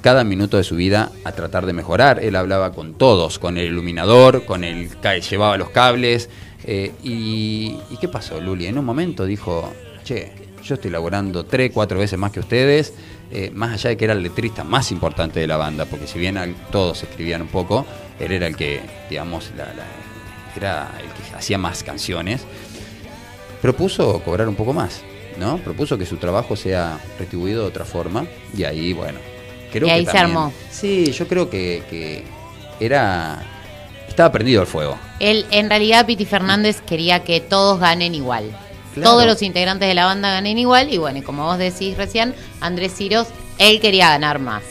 [0.00, 2.22] cada minuto de su vida a tratar de mejorar.
[2.22, 6.28] Él hablaba con todos, con el iluminador, con el que llevaba los cables.
[6.64, 8.66] eh, y, ¿y qué pasó, Luli?
[8.66, 9.72] En un momento dijo,
[10.04, 12.92] che, yo estoy laborando tres, cuatro veces más que ustedes,
[13.30, 16.18] eh, más allá de que era el letrista más importante de la banda, porque si
[16.18, 17.86] bien todos escribían un poco,
[18.18, 19.50] él era el que, digamos,
[20.56, 22.42] era el que hacía más canciones
[23.60, 25.02] propuso cobrar un poco más,
[25.38, 25.58] ¿no?
[25.58, 29.18] Propuso que su trabajo sea retribuido de otra forma y ahí, bueno,
[29.72, 30.52] creo Y que ahí se también- armó.
[30.70, 32.24] Sí, yo creo que, que
[32.80, 33.42] era
[34.08, 34.98] estaba prendido el fuego.
[35.20, 38.50] Él, en realidad, Piti Fernández quería que todos ganen igual.
[38.94, 39.10] Claro.
[39.12, 40.92] Todos los integrantes de la banda ganen igual.
[40.92, 44.62] Y bueno, y como vos decís recién, Andrés Ciros, él quería ganar más.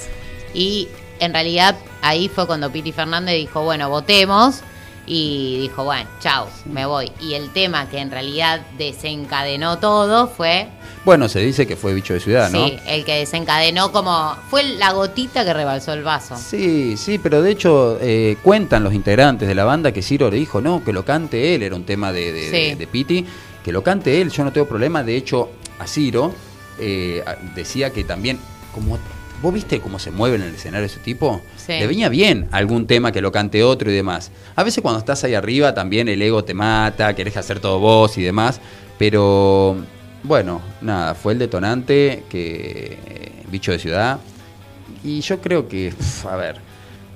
[0.53, 4.62] Y en realidad, ahí fue cuando Piti Fernández dijo, bueno, votemos.
[5.09, 7.09] Y dijo, bueno, chao, me voy.
[7.21, 10.67] Y el tema que en realidad desencadenó todo fue,
[11.05, 12.67] Bueno, se dice que fue bicho de ciudad, ¿no?
[12.67, 16.35] sí, el que desencadenó como, fue la gotita que rebalsó el vaso.
[16.35, 20.35] Sí, sí, pero de hecho eh, cuentan los integrantes de la banda que Ciro le
[20.37, 22.69] dijo, no, que lo cante él, era un tema de, de, Sí.
[22.71, 23.25] de- de Piti,
[23.63, 26.33] que lo cante él, yo no tengo problema, de hecho a Ciro
[26.79, 27.23] eh,
[27.55, 28.37] decía que también,
[28.73, 28.99] como
[29.41, 31.73] vos viste cómo se mueve en el escenario ese tipo, Sí.
[31.73, 34.32] le venía bien algún tema que lo cante otro y demás.
[34.56, 38.17] A veces cuando estás ahí arriba también el ego te mata, querés hacer todo vos
[38.17, 38.60] y demás,
[38.97, 39.78] pero
[40.23, 44.19] bueno, nada, fue el detonante que eh, bicho de ciudad.
[45.04, 45.93] Y yo creo que,
[46.30, 46.56] a ver,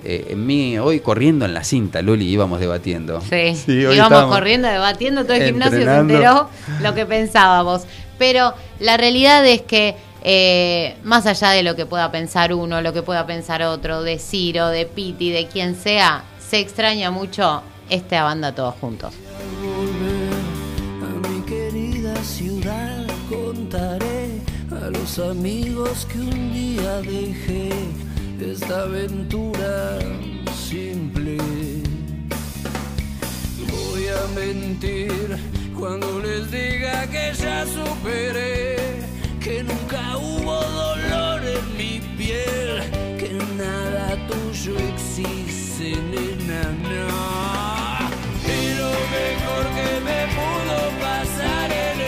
[0.03, 3.21] eh, en mí, hoy corriendo en la cinta, Luli, íbamos debatiendo.
[3.21, 6.13] Sí, Sí, hoy íbamos corriendo, debatiendo, todo el gimnasio se entrenando.
[6.13, 6.49] enteró
[6.83, 7.83] lo que pensábamos.
[8.19, 12.93] Pero la realidad es que, eh, más allá de lo que pueda pensar uno, lo
[12.93, 18.23] que pueda pensar otro, de Ciro, de Piti, de quien sea, se extraña mucho esta
[18.23, 19.13] banda todos juntos.
[19.63, 27.69] a mi querida ciudad contaré a los amigos que un día dejé
[28.39, 29.99] esta aventura
[30.67, 31.37] simple
[33.69, 35.11] voy a mentir
[35.77, 39.10] cuando les diga que ya superé
[39.41, 42.83] que nunca hubo dolor en mi piel
[43.17, 48.09] que nada tuyo existe nena no.
[48.45, 52.00] Y lo mejor que me pudo pasar en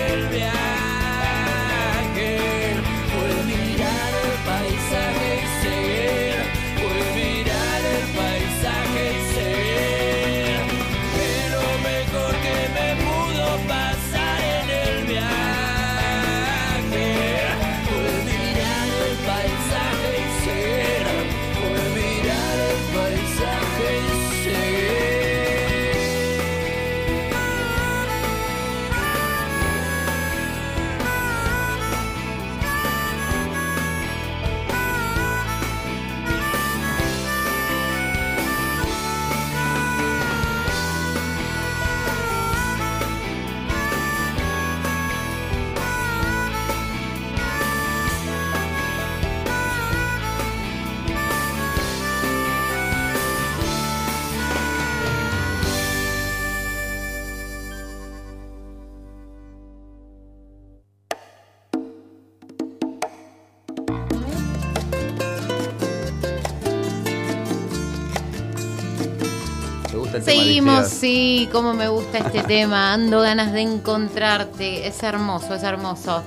[70.26, 72.94] Seguimos, sí, cómo me gusta este tema.
[72.94, 74.88] Ando ganas de encontrarte.
[74.88, 76.24] Es hermoso, es hermoso.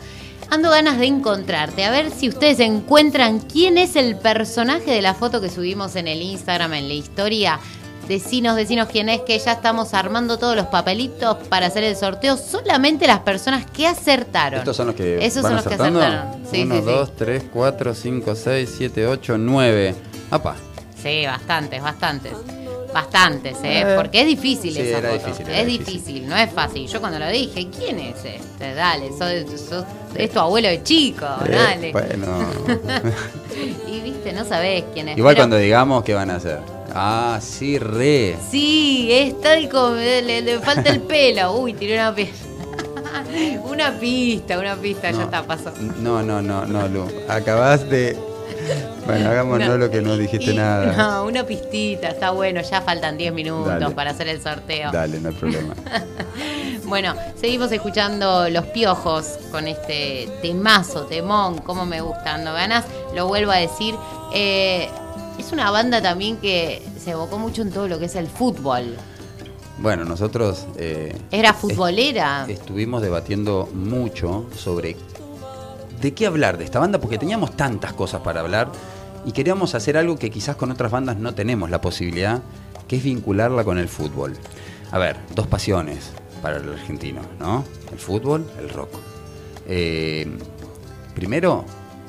[0.50, 1.84] Ando ganas de encontrarte.
[1.84, 6.06] A ver si ustedes encuentran quién es el personaje de la foto que subimos en
[6.08, 7.58] el Instagram, en la historia.
[8.06, 12.36] Decinos, decinos quién es, que ya estamos armando todos los papelitos para hacer el sorteo.
[12.36, 14.60] Solamente las personas que acertaron.
[14.60, 16.00] Estos son los que Esos van son los que acertando.
[16.00, 16.46] acertaron.
[16.48, 16.86] Sí, Uno, sí, sí.
[16.86, 19.96] dos, tres, cuatro, cinco, seis, siete, ocho, nueve.
[20.30, 20.54] Apa.
[21.02, 22.32] Sí, bastantes, bastantes.
[22.92, 23.80] Bastantes, ¿eh?
[23.82, 25.24] Eh, Porque es difícil sí, esa era foto.
[25.26, 25.94] difícil, era es difícil.
[26.04, 26.28] difícil.
[26.28, 26.86] no es fácil.
[26.88, 28.74] Yo cuando lo dije, ¿quién es este?
[28.74, 29.84] Dale, sos, sos-
[30.14, 31.92] es tu abuelo de chico, Eh, dale.
[31.92, 32.46] bueno.
[33.88, 35.16] Y viste, no sabés quién es.
[35.18, 36.58] Igual pero- cuando digamos, ¿qué van a hacer?
[36.94, 38.36] Ah, sí, re.
[38.50, 39.94] Sí, es tal como.
[39.96, 41.52] Le, le falta el pelo.
[41.58, 42.46] Uy, tiré una pista.
[43.64, 45.72] una pista, una pista, ya está, pasó.
[46.00, 47.06] No, no, no, no, Lu.
[47.28, 48.16] Acabas de.
[49.06, 50.92] Bueno, hagámonos Una- lo que no dijiste y- nada.
[50.96, 53.94] No, una pistita, está bueno, ya faltan 10 minutos Dale.
[53.94, 54.90] para hacer el sorteo.
[54.92, 55.74] Dale, no hay problema.
[56.84, 62.84] Bueno, seguimos escuchando Los Piojos con este temazo, temón, como me gusta, ando ganas.
[63.12, 63.96] Lo vuelvo a decir,
[64.32, 64.88] eh,
[65.36, 68.94] es una banda también que se evocó mucho en todo lo que es el fútbol.
[69.78, 70.64] Bueno, nosotros.
[70.76, 72.46] eh, Era est- futbolera.
[72.48, 74.96] Estuvimos debatiendo mucho sobre
[76.00, 78.70] de qué hablar de esta banda, porque teníamos tantas cosas para hablar
[79.24, 82.42] y queríamos hacer algo que quizás con otras bandas no tenemos la posibilidad,
[82.86, 84.34] que es vincularla con el fútbol.
[84.92, 87.64] A ver, dos pasiones para el argentino, ¿no?
[87.90, 88.90] El fútbol, el rock.
[89.66, 90.28] Eh,
[91.14, 91.64] primero,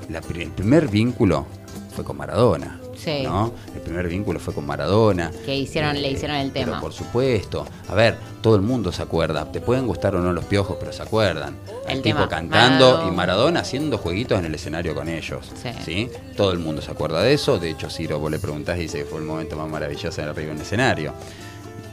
[0.08, 1.48] el primer vínculo
[1.96, 2.80] fue con Maradona.
[2.98, 3.24] Sí.
[3.24, 3.54] ¿no?
[3.76, 5.32] El primer vínculo fue con Maradona.
[5.46, 6.82] Que hicieron- le hicieron el pero tema.
[6.82, 7.66] por supuesto.
[7.90, 9.52] A ver, todo el mundo se acuerda.
[9.52, 11.56] Te pueden gustar o no los piojos, pero se acuerdan.
[11.88, 13.12] El El tipo cantando Maradona.
[13.14, 15.46] y Maradona haciendo jueguitos en el escenario con ellos.
[15.86, 16.10] Sí.
[16.36, 17.60] Todo el mundo se acuerda de eso.
[17.60, 20.28] De hecho, Ciro, vos le preguntás y dice que fue el momento más maravilloso en
[20.30, 21.14] arriba de un escenario.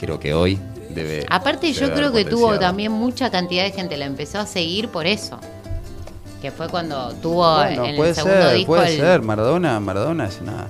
[0.00, 0.58] Creo que hoy
[0.90, 1.24] debe.
[1.30, 5.06] Aparte yo creo que tuvo también mucha cantidad de gente, la empezó a seguir por
[5.06, 5.38] eso.
[6.42, 9.22] Que fue cuando tuvo Bueno, en puede el segundo ser, disco puede el- ser.
[9.22, 10.66] Maradona, Maradona es una.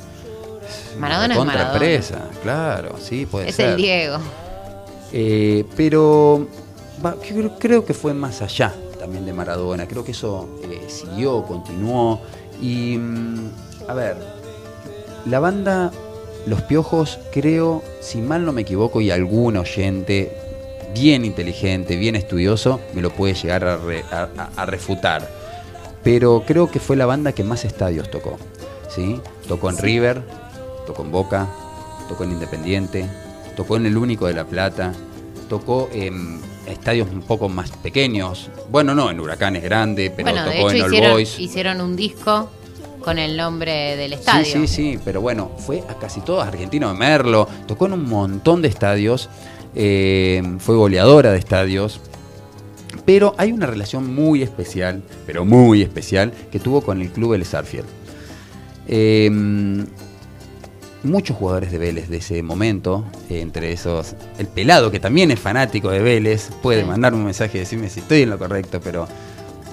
[0.99, 1.73] Maradona es Maradona.
[1.73, 3.71] empresa, claro, sí, puede es ser.
[3.71, 4.19] el Diego.
[5.13, 6.47] Eh, pero
[7.05, 9.87] va, creo, creo que fue más allá también de Maradona.
[9.87, 12.21] Creo que eso eh, siguió, continuó.
[12.61, 13.51] Y, mm,
[13.89, 14.17] a ver,
[15.27, 15.91] la banda
[16.47, 20.37] Los Piojos, creo, si mal no me equivoco, y algún oyente
[20.95, 25.29] bien inteligente, bien estudioso, me lo puede llegar a, re- a- a- a refutar.
[26.03, 28.37] Pero creo que fue la banda que más estadios tocó.
[28.89, 29.21] ¿sí?
[29.49, 30.23] Tocó en River,
[30.87, 31.49] tocó en Boca,
[32.09, 33.07] tocó en Independiente,
[33.57, 34.93] tocó en el Único de La Plata,
[35.49, 38.51] tocó en estadios un poco más pequeños.
[38.71, 41.41] Bueno, no, en Huracanes Grande, pero bueno, de tocó hecho en All hicieron, Boys.
[41.41, 42.51] hicieron un disco
[43.03, 44.45] con el nombre del estadio.
[44.45, 48.09] Sí, sí, sí, pero bueno, fue a casi todos, Argentino de Merlo, tocó en un
[48.09, 49.29] montón de estadios,
[49.75, 52.01] eh, fue goleadora de estadios,
[53.05, 57.45] pero hay una relación muy especial, pero muy especial, que tuvo con el club El
[57.45, 57.87] Sarfield.
[58.87, 59.31] Eh,
[61.05, 65.39] muchos jugadores de Vélez de ese momento, eh, entre esos, el pelado que también es
[65.41, 69.07] fanático de Vélez, puede mandar un mensaje y decirme si estoy en lo correcto, pero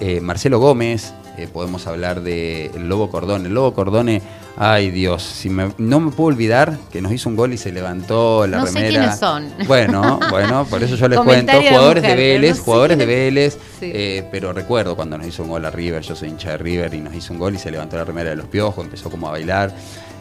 [0.00, 3.48] eh, Marcelo Gómez, eh, podemos hablar de el Lobo Cordone.
[3.48, 4.20] El Lobo Cordone,
[4.58, 7.72] ay Dios, si me- no me puedo olvidar que nos hizo un gol y se
[7.72, 8.98] levantó la No sé remera.
[9.00, 9.48] quiénes son.
[9.66, 11.46] Bueno, bueno, por eso yo les cuento.
[11.52, 13.90] Comentario Jugadores de mujer, Vélez, no jugadores de Vélez, Sí.
[13.94, 16.92] eh, pero recuerdo cuando nos hizo un gol a River, yo soy hincha de River
[16.92, 19.28] y nos hizo un gol y se levantó la remera de los piojos, empezó como
[19.28, 19.72] a bailar.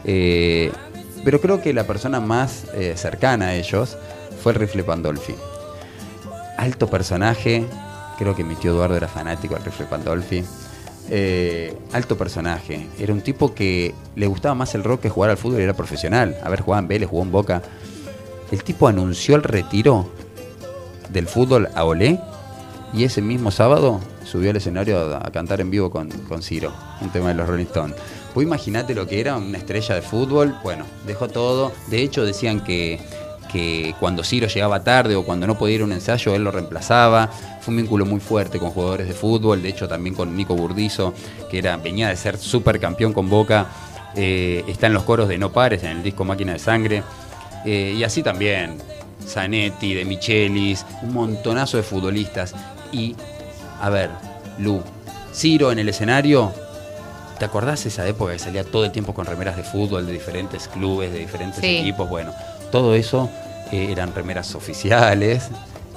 [0.05, 0.71] Eh,
[1.23, 3.97] pero creo que la persona más eh, cercana a ellos
[4.41, 5.35] fue el Rifle Pandolfi.
[6.57, 7.65] Alto personaje,
[8.17, 10.43] creo que mi tío Eduardo era fanático del Rifle Pandolfi.
[11.09, 15.37] Eh, alto personaje, era un tipo que le gustaba más el rock que jugar al
[15.37, 16.37] fútbol y era profesional.
[16.43, 17.61] A ver, jugaba en Vélez, jugó en Boca.
[18.51, 20.09] El tipo anunció el retiro
[21.09, 22.19] del fútbol a Olé
[22.93, 26.71] y ese mismo sábado subió al escenario a, a cantar en vivo con, con Ciro,
[27.01, 27.95] un tema de los Rolling Stones.
[28.33, 30.55] Pues imagínate lo que era una estrella de fútbol.
[30.63, 31.73] Bueno, dejó todo.
[31.87, 32.99] De hecho, decían que,
[33.51, 36.51] que cuando Ciro llegaba tarde o cuando no podía ir a un ensayo, él lo
[36.51, 37.29] reemplazaba.
[37.61, 39.61] Fue un vínculo muy fuerte con jugadores de fútbol.
[39.61, 41.13] De hecho, también con Nico Burdizo,
[41.49, 43.67] que era, venía de ser supercampeón con Boca.
[44.15, 47.03] Eh, está en los coros de No Pares, en el disco Máquina de Sangre.
[47.65, 48.77] Eh, y así también,
[49.27, 52.55] Zanetti, De Michelis, un montonazo de futbolistas.
[52.91, 53.15] Y,
[53.81, 54.09] a ver,
[54.57, 54.81] Lu,
[55.33, 56.51] Ciro en el escenario,
[57.41, 60.67] ¿te acordás esa época que salía todo el tiempo con remeras de fútbol de diferentes
[60.67, 61.77] clubes, de diferentes Sí.
[61.79, 62.07] equipos?
[62.07, 62.35] Bueno,
[62.71, 63.31] todo eso
[63.71, 65.49] eh, eran remeras oficiales,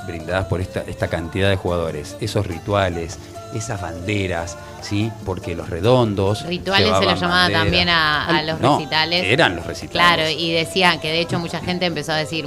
[0.07, 3.19] brindadas por esta, esta cantidad de jugadores, esos rituales,
[3.55, 5.13] esas banderas, ¿sí?
[5.27, 6.47] Porque los redondos.
[6.47, 7.61] Rituales se los llamaba bandera.
[7.63, 9.25] también a, a los No, recitales.
[9.27, 9.91] Eran los recitales.
[9.93, 12.47] Claro, y decían que de hecho mucha gente empezó a decir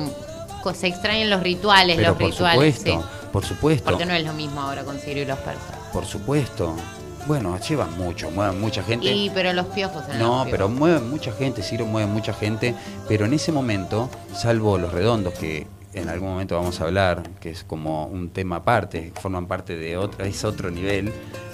[0.74, 2.76] se extrañan los rituales, Pero los por rituales.
[2.76, 3.28] supuesto, sí.
[3.32, 3.86] por supuesto.
[3.92, 5.78] Porque no es lo mismo ahora con Ciro y los persas.
[5.94, 6.76] Por supuesto.
[7.28, 9.06] Bueno, llevan mucho, mueven mucha gente.
[9.06, 12.74] Y pero los piojos eran No, los pero mueven mucha gente, Ciro mueve mucha gente,
[13.08, 17.50] pero en ese momento, salvo los redondos, que en algún momento vamos a hablar, que
[17.50, 21.12] es como un tema aparte, forman parte de otra, es otro nivel,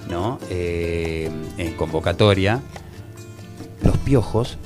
[0.10, 0.38] ¿no?
[0.50, 2.62] Eh, en convocatoria,
[3.82, 4.58] los piojos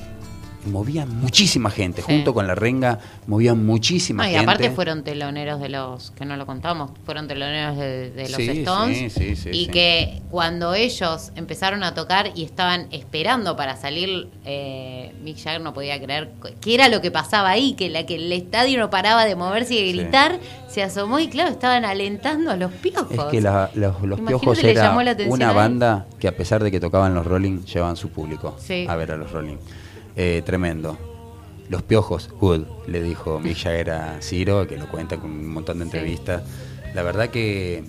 [0.66, 2.12] movían muchísima gente, Sí.
[2.12, 4.44] junto con la renga movían muchísima No, y gente.
[4.50, 8.50] aparte fueron teloneros de los, que no lo contamos, fueron teloneros de, de los Sí,
[8.50, 9.12] Stones.
[9.12, 15.36] sí, y que cuando ellos empezaron a tocar y estaban esperando para salir, eh, Mick
[15.38, 16.30] Jagger no podía creer
[16.60, 19.74] que era lo que pasaba ahí, que, la, que el estadio no paraba de moverse
[19.74, 20.38] y de gritar,
[20.68, 23.10] se asomó y claro, estaban alentando a los piojos.
[23.10, 24.96] Es que la- los, los piojos era
[25.28, 28.56] una banda que a pesar de que tocaban los Rolling, llevaban su público
[28.88, 29.56] a ver a los Rolling.
[30.20, 30.98] Eh, tremendo.
[31.68, 35.78] Los piojos, good, le dijo Mick Jagger a Ciro, que lo cuenta con un montón
[35.78, 35.90] de Sí.
[35.90, 36.42] entrevistas.
[36.94, 37.84] La verdad que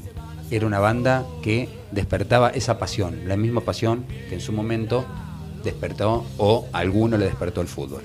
[0.51, 5.05] era una banda que despertaba esa pasión, la misma pasión que en su momento
[5.63, 8.03] despertó o a alguno le despertó el fútbol.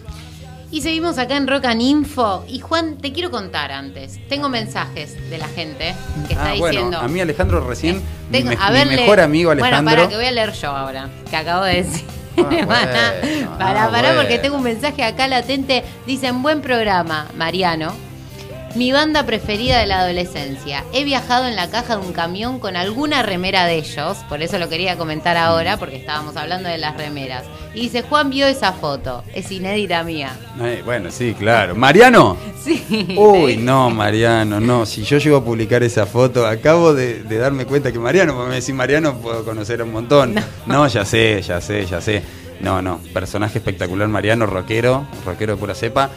[0.70, 2.44] Y seguimos acá en Rock and Info.
[2.48, 4.18] Y Juan, te quiero contar antes.
[4.28, 5.94] Tengo mensajes de la gente
[6.26, 6.98] que está Ah, bueno, diciendo.
[6.98, 8.00] a mí Alejandro recién,
[8.32, 9.82] Tengo- mi, a mi ver, mejor amigo Alejandro.
[9.82, 12.04] Bueno, para que voy a leer yo ahora, que acabo de decir.
[12.36, 15.84] Ah, Para, bueno, para, ah, para, porque tengo un mensaje acá latente.
[16.06, 18.13] Dicen, buen programa, Mariano.
[18.74, 20.82] Mi banda preferida de la adolescencia.
[20.92, 24.58] He viajado en la caja de un camión con alguna remera de ellos, por eso
[24.58, 27.44] lo quería comentar ahora, porque estábamos hablando de las remeras.
[27.72, 30.32] Y dice, Juan vio esa foto, es inédita mía.
[30.60, 31.74] Eh, bueno, sí, claro.
[31.76, 32.36] ¿Mariano?
[32.64, 32.82] Sí.
[33.18, 34.86] Uy, no, Mariano, no.
[34.86, 38.48] Si yo llego a publicar esa foto, acabo de, de darme cuenta que Mariano, porque
[38.48, 40.34] me decís Mariano, puedo conocer un montón.
[40.66, 40.88] No.
[40.88, 42.22] ya sé, ya sé, ya sé.
[42.60, 43.00] No, no.
[43.12, 46.08] Personaje espectacular, Mariano, rockero, rockero de pura cepa.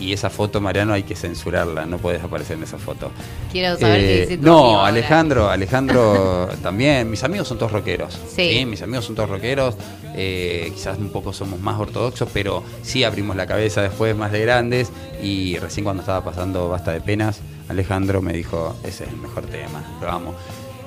[0.00, 1.84] Y esa foto, Mariano, hay que censurarla.
[1.86, 3.10] No puedes aparecer en esa foto.
[3.50, 4.86] Quiero saber qué Eh, dice no, ahora.
[4.88, 7.10] Alejandro, Alejandro también.
[7.10, 8.18] Mis amigos son todos rockeros.
[8.34, 8.64] Sí.
[8.66, 9.74] mis amigos son todos rockeros.
[10.14, 14.40] Eh, quizás un poco somos más ortodoxos, pero sí abrimos la cabeza después más de
[14.40, 14.90] grandes.
[15.22, 19.44] Y recién cuando estaba pasando Basta de Penas, Alejandro me dijo, ese es el mejor
[19.46, 20.34] tema, lo amo.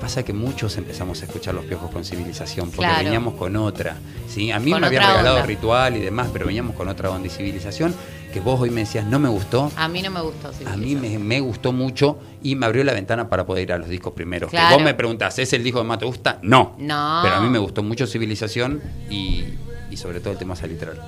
[0.00, 3.04] Pasa que muchos empezamos a escuchar los piojos con civilización, porque Claro.
[3.04, 3.96] veníamos con otra.
[4.28, 4.50] ¿sí?
[4.50, 5.46] A mí Con me había otra regalado onda.
[5.46, 7.94] ritual y demás, pero veníamos con otra onda y civilización,
[8.32, 9.70] que vos hoy me decías, no me gustó.
[9.76, 10.52] A mí no me gustó.
[10.52, 13.72] sí, A mí me, me gustó mucho y me abrió la ventana para poder ir
[13.72, 14.50] a los discos primeros.
[14.50, 14.74] Que Claro.
[14.76, 16.38] vos me preguntás, ¿es el disco que más te gusta?
[16.42, 16.74] No.
[16.78, 17.20] No.
[17.22, 19.44] Pero a mí me gustó mucho Civilización y,
[19.90, 21.00] y sobre todo el tema salitral.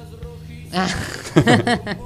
[0.73, 0.87] Ah.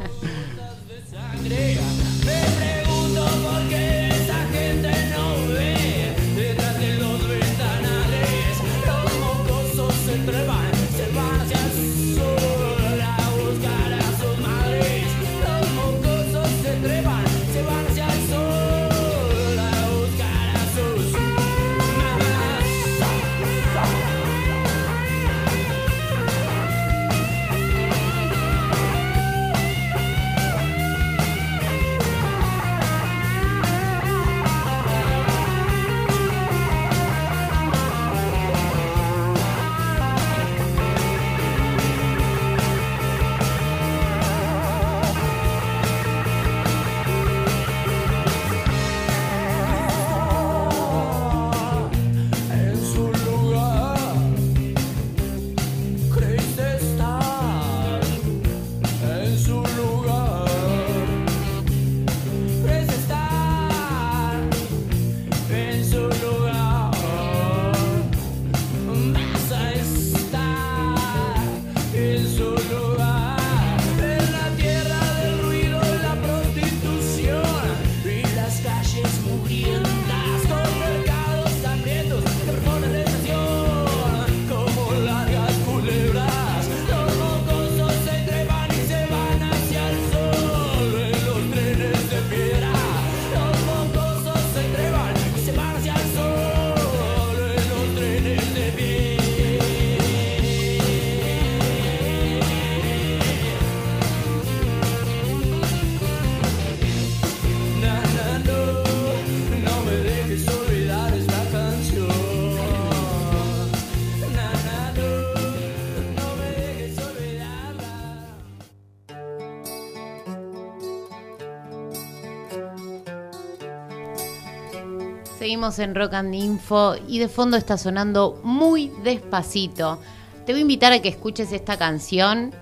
[125.59, 129.99] En Rock and Info y de fondo está sonando muy despacito.
[130.47, 132.55] Te voy a invitar a que escuches esta canción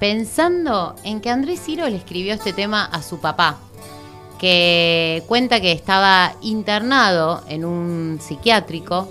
[0.00, 3.58] pensando en que Andrés Ciro le escribió este tema a su papá,
[4.40, 9.08] que que cuenta que estaba internado en un psiquiátrico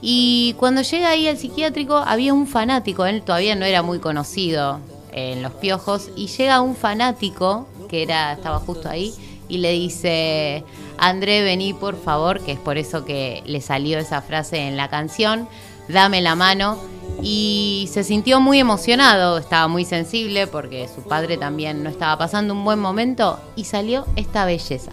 [0.00, 4.78] y cuando llega ahí al psiquiátrico había un fanático, él todavía no era muy conocido
[5.10, 9.12] en Los Piojos, y llega un fanático que era estaba justo ahí
[9.52, 10.64] y le dice,
[10.96, 14.88] André, vení por favor, que es por eso que le salió esa frase en la
[14.88, 15.46] canción,
[15.88, 16.78] dame la mano.
[17.20, 22.54] Y se sintió muy emocionado, estaba muy sensible porque su padre también no estaba pasando
[22.54, 24.90] un buen momento y salió esta belleza.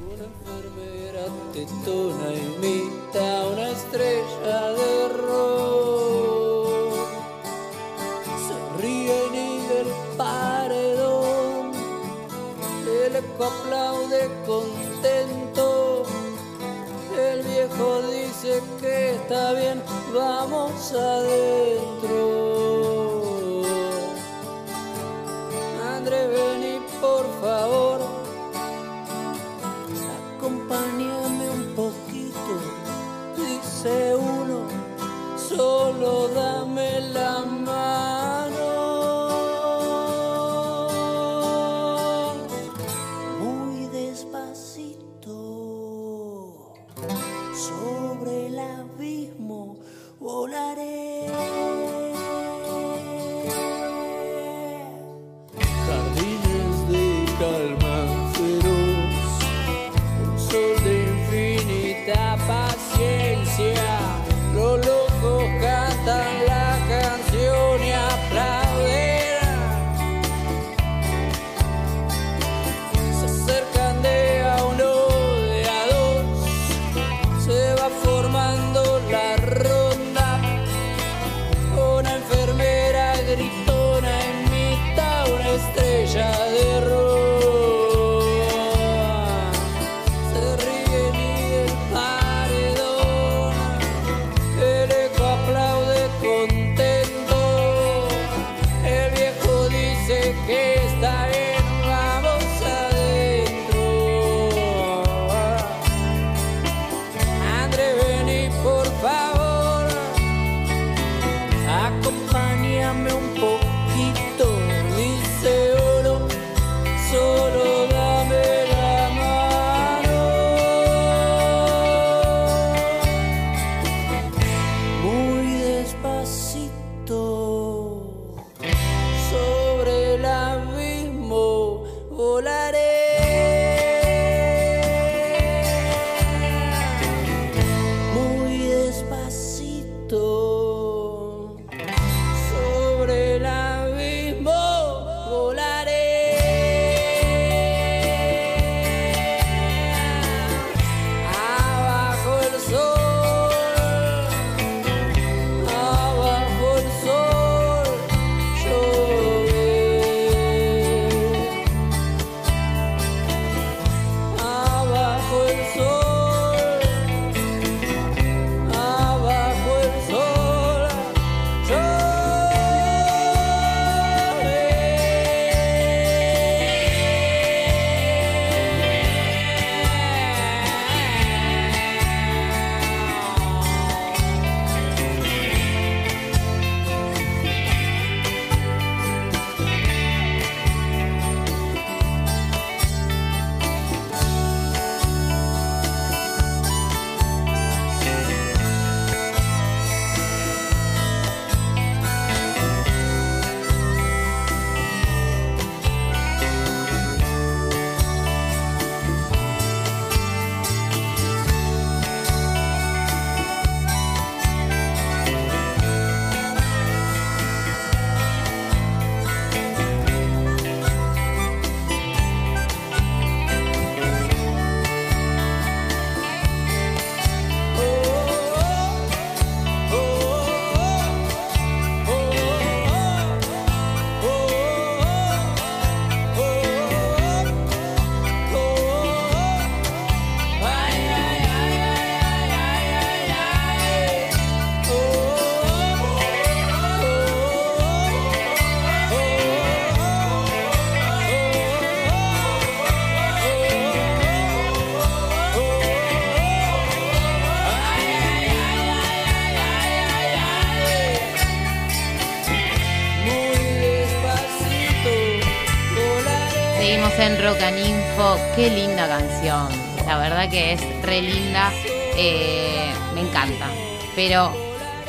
[267.19, 268.37] En Rock and Info.
[268.55, 269.67] Qué linda canción.
[270.05, 271.71] La verdad que es re linda.
[272.15, 273.67] Eh, me encanta.
[274.15, 274.53] Pero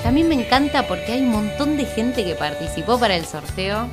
[0.02, 3.88] también me encanta porque hay un montón de gente que participó para el sorteo.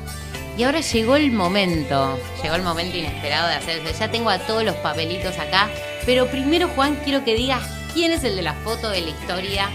[0.56, 2.18] Y ahora llegó el momento.
[2.42, 3.94] Llegó el momento inesperado de hacerse.
[3.98, 5.68] Ya tengo a todos los papelitos acá.
[6.04, 7.62] Pero primero, Juan, quiero que digas
[7.94, 9.68] quién es el de la foto de la historia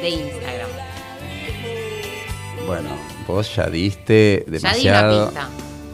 [0.00, 0.68] de Instagram.
[2.66, 2.90] Bueno,
[3.26, 5.24] vos ya diste Ya di una demasiado.
[5.26, 5.48] pista.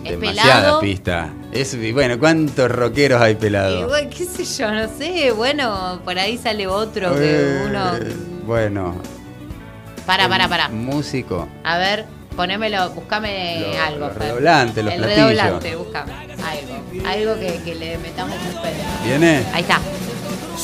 [0.06, 0.80] Es demasiada pelado.
[0.80, 1.28] pista.
[1.52, 3.88] Es, y bueno, ¿cuántos rockeros hay Y pelados?
[3.88, 5.32] bueno, qué sé yo, no sé.
[5.32, 7.92] Bueno, por ahí sale otro que Eh, uno.
[8.44, 8.94] Bueno.
[10.06, 10.68] Para, para, para.
[10.68, 11.48] Músico.
[11.64, 12.04] A ver,
[12.36, 13.98] ponémelo, buscame Los- algo.
[14.06, 15.28] los redoblantes, los El platillos.
[15.30, 16.12] redoblante, buscame.
[16.12, 17.08] Algo.
[17.08, 18.74] Algo que, que le metamos un pedo.
[19.04, 19.42] ¿Viene?
[19.52, 19.80] Ahí está.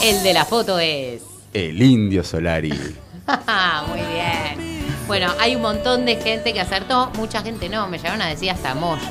[0.03, 1.23] El de la foto es.
[1.53, 2.71] El Indio Solari.
[3.89, 4.72] Muy bien.
[5.07, 7.11] Bueno, hay un montón de gente que acertó.
[7.17, 7.89] Mucha gente no.
[7.89, 9.03] Me llegaron a decir hasta Moyo.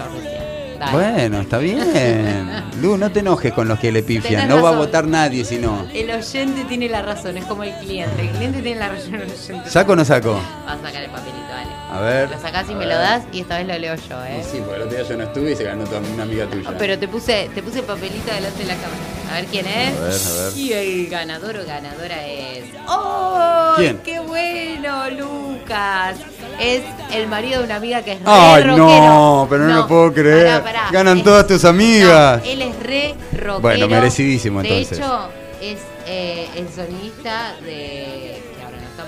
[0.79, 0.91] Dale.
[0.93, 2.49] Bueno, está bien.
[2.81, 4.41] Lu, no te enojes con los que le pifian.
[4.41, 5.85] Tenés No va a votar nadie si no.
[5.93, 8.19] El oyente tiene la razón, es como el cliente.
[8.19, 9.69] El cliente tiene la razón, el oyente.
[9.69, 10.41] ¿Saco o no saco?
[10.65, 11.69] Vas a sacar el papelito, dale.
[11.91, 12.29] A ver.
[12.29, 12.89] Lo sacás y me ver.
[12.89, 14.41] lo das y esta vez lo leo yo, ¿eh?
[14.49, 16.69] Sí, porque el otro día yo no estuve y se ganó toda una amiga tuya.
[16.69, 19.01] Ah, Pero te puse, te puse el papelito delante de la cámara.
[19.29, 19.97] A ver quién es.
[19.97, 20.57] A ver, a ver.
[20.57, 22.63] Y el ganador o ganadora es.
[22.87, 23.73] ¡Oh!
[23.77, 23.97] ¿Quién?
[23.99, 26.15] ¡Qué bueno, Lucas!
[26.59, 26.81] Es
[27.13, 28.77] el marido de una amiga que es re Ay, rockero.
[28.87, 30.63] no, pero no lo puedo creer.
[30.91, 32.41] Ganan Es- todas tus amigas.
[32.43, 33.59] No, él es re rockero.
[33.61, 34.89] Bueno, merecidísimo, entonces.
[34.91, 35.29] De hecho,
[35.61, 35.77] es
[36.07, 38.40] eh, el sonista de.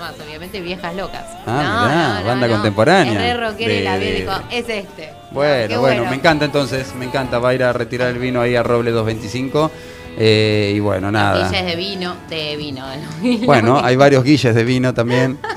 [0.04, 1.24] Más, obviamente, Viejas Locas.
[1.46, 3.12] Ah, mirá, banda contemporánea.
[3.12, 5.12] Es y la vi dijo, es este.
[5.30, 7.38] Bueno, bueno, me encanta entonces, me encanta.
[7.38, 9.70] Va a ir a retirar el vino ahí a Roble 225.
[10.18, 11.50] eh, y bueno, nada.
[11.50, 12.84] Es de vino, de vino.
[12.86, 13.46] ¿no?
[13.46, 15.38] Bueno, hay varios guilles de vino también.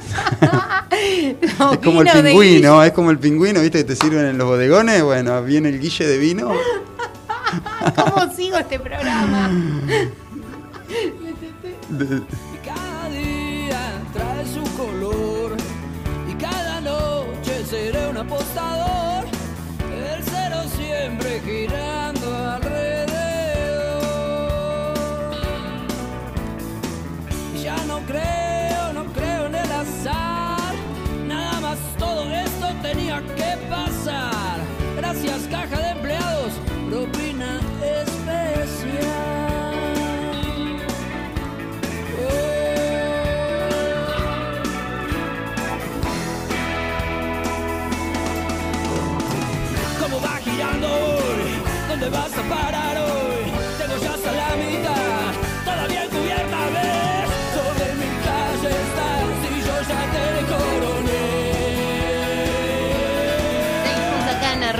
[1.59, 3.79] No, es como el vino pingüino, es como el pingüino, ¿viste?
[3.79, 5.03] Que te sirven en los bodegones.
[5.03, 6.51] Bueno, viene el guille de vino.
[7.95, 9.51] ¿Cómo sigo este programa?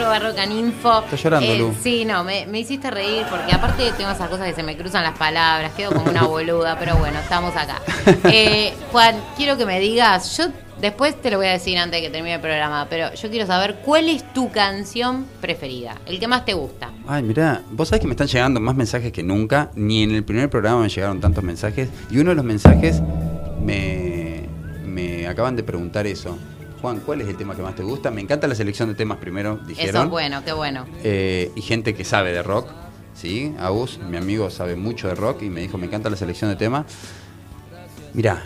[0.08, 1.00] Acá en arroba rocaninfo.
[1.04, 1.76] Estás llorando, Lu.
[1.82, 5.04] Sí, no, me, me hiciste reír porque aparte tengo esas cosas que se me cruzan
[5.04, 7.82] las palabras, quedo como una boluda, pero bueno, estamos acá.
[8.30, 10.46] Eh, Juan, quiero que me digas, yo
[10.82, 13.46] después te lo voy a decir antes de que termine el programa, pero yo quiero
[13.46, 16.92] saber cuál es tu canción preferida, el que más te gusta.
[17.08, 19.72] Ay, mirá, vos sabés que me están llegando más mensajes que nunca.
[19.76, 21.90] Ni en el primer programa me llegaron tantos mensajes.
[22.10, 23.02] Y uno de los mensajes
[23.62, 24.44] me,
[24.86, 26.38] me acaban de preguntar eso.
[26.82, 28.12] Juan, ¿cuál es el tema que más te gusta?
[28.12, 29.96] Me encanta la selección de temas primero, dijeron.
[29.96, 30.86] Eso es bueno, qué bueno.
[31.04, 32.68] Eh, y gente que sabe de rock,
[33.16, 33.54] ¿sí?
[33.60, 36.56] Agus, mi amigo, sabe mucho de rock y me dijo, me encanta la selección de
[36.56, 36.86] temas.
[38.14, 38.44] Mirá,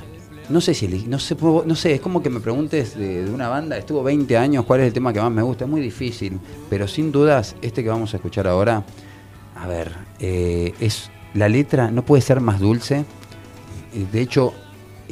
[0.49, 3.47] no sé si, no sé, no sé, es como que me preguntes de, de una
[3.47, 5.65] banda, estuvo 20 años, ¿cuál es el tema que más me gusta?
[5.65, 8.83] Es muy difícil, pero sin dudas, este que vamos a escuchar ahora,
[9.55, 13.05] a ver, eh, es la letra no puede ser más dulce.
[14.11, 14.53] De hecho,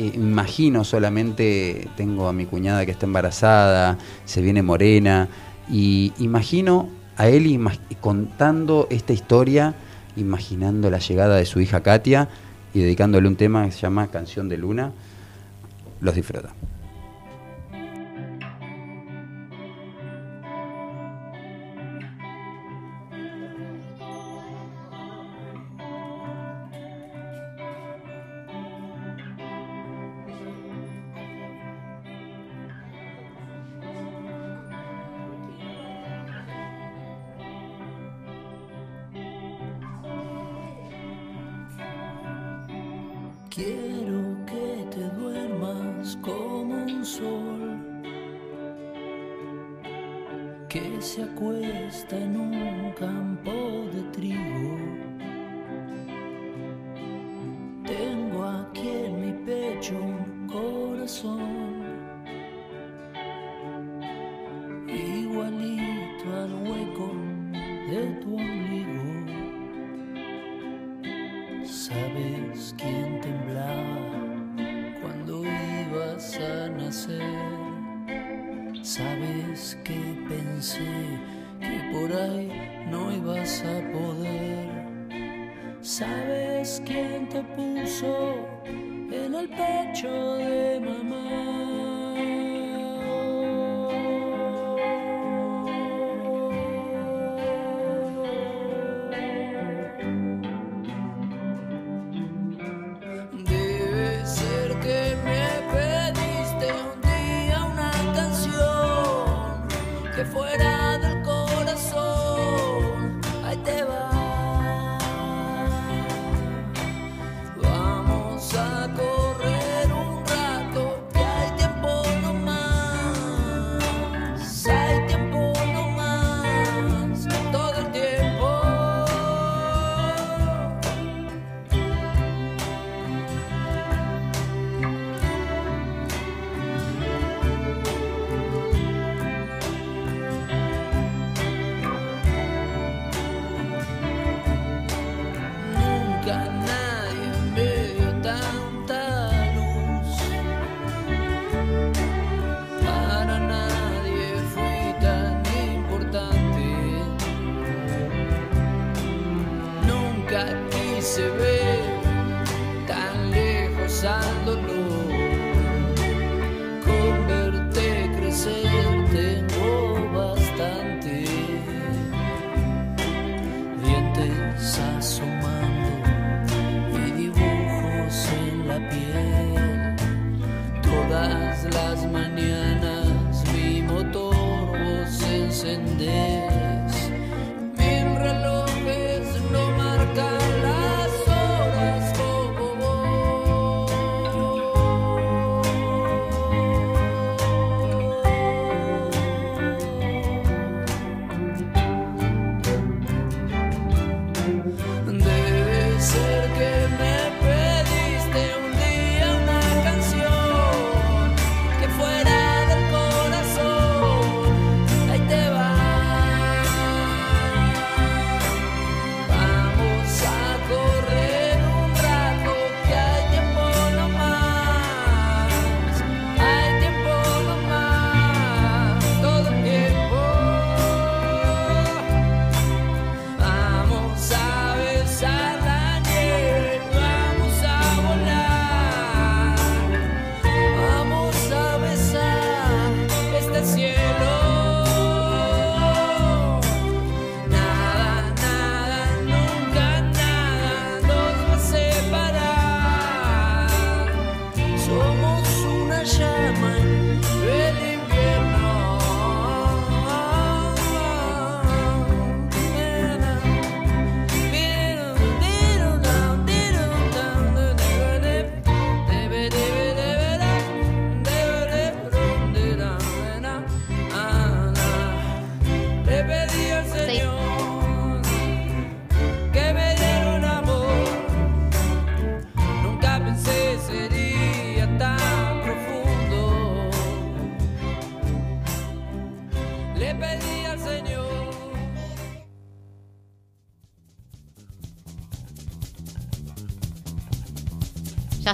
[0.05, 5.27] imagino solamente, tengo a mi cuñada que está embarazada, se viene morena,
[5.69, 7.59] y imagino a él
[7.99, 9.75] contando esta historia,
[10.15, 12.29] imaginando la llegada de su hija Katia
[12.73, 14.91] y dedicándole un tema que se llama Canción de Luna.
[16.01, 16.49] Los disfruta.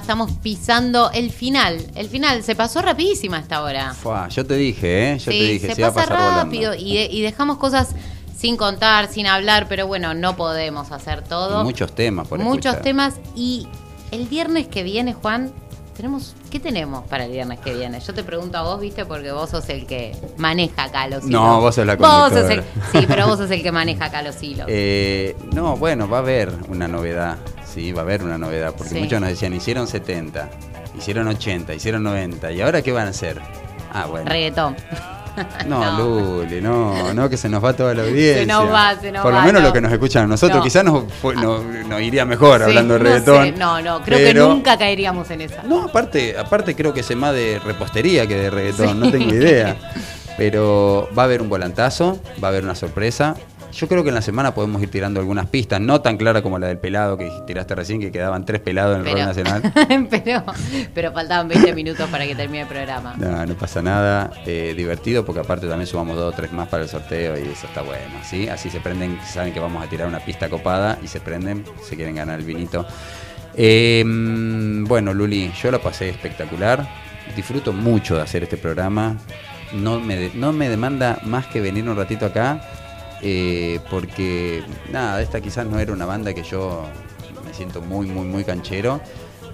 [0.06, 1.84] Estamos pisando el final.
[1.96, 3.92] El final se pasó rapidísima esta hora.
[3.92, 5.18] Fua, yo te dije, ¿eh?
[5.18, 7.56] Yo sí, te dije, se se, iba a pasa pasar rápido y, de- y dejamos
[7.58, 7.88] cosas
[8.38, 11.62] sin contar, sin hablar, pero bueno, no podemos hacer todo.
[11.62, 12.82] Y muchos temas por Muchos escuchar.
[12.82, 13.66] temas y
[14.12, 15.50] el viernes que viene, Juan,
[15.96, 17.98] tenemos ¿qué tenemos para el viernes que viene?
[17.98, 19.04] Yo te pregunto a vos, ¿viste?
[19.06, 21.30] Porque vos sos el que maneja acá los hilos.
[21.32, 22.62] No, vos sos la Vos sos el.
[22.92, 24.66] Sí, pero vos sos el que maneja acá los hilos.
[24.70, 27.38] Eh, no, bueno, va a haber una novedad.
[27.76, 28.72] Sí, va a haber una novedad.
[28.76, 28.98] Porque Sí.
[29.00, 30.48] muchos nos decían, hicieron 70,
[30.96, 32.50] hicieron 80, hicieron 90.
[32.50, 33.38] ¿Y ahora qué van a hacer?
[33.92, 34.28] Ah, bueno.
[34.30, 34.74] Reggaetón.
[35.66, 35.98] No, No.
[36.40, 38.40] Luli, no, no, que se nos va toda la audiencia.
[38.40, 39.68] Se nos va, se nos Por lo va, menos no.
[39.68, 40.64] lo que nos escuchan a nosotros, No.
[40.64, 43.44] quizás nos, fue- no- nos iría mejor Sí, hablando de no reggaetón.
[43.44, 45.62] sé, No, no, creo pero- que nunca caeríamos en esa.
[45.64, 49.76] No, aparte, aparte creo que sé más de repostería que de reggaetón, no tengo idea.
[50.38, 53.34] Pero va a haber un volantazo, va a haber una sorpresa.
[53.76, 56.58] Yo creo que en la semana podemos ir tirando algunas pistas, no tan claras como
[56.58, 60.08] la del pelado que tiraste recién, que quedaban tres pelados en el rol nacional.
[60.10, 60.44] pero,
[60.94, 63.14] pero faltaban 20 minutos para que termine el programa.
[63.18, 64.30] No, no pasa nada.
[64.46, 67.66] eh, divertido porque aparte también sumamos dos o tres más para el sorteo y eso
[67.66, 68.48] está bueno, ¿sí?
[68.48, 71.96] Así se prenden, saben que vamos a tirar una pista copada y se prenden, se
[71.96, 72.86] quieren ganar el vinito.
[73.54, 76.86] Eh, mm, bueno, Luli, yo la pasé espectacular.
[77.34, 79.16] Disfruto mucho de hacer este programa.
[79.72, 82.60] No me, de- no me demanda más que venir un ratito acá.
[83.22, 86.84] Eh, porque, nada, esta quizás no era una banda que yo
[87.44, 89.00] me siento muy, muy, muy canchero.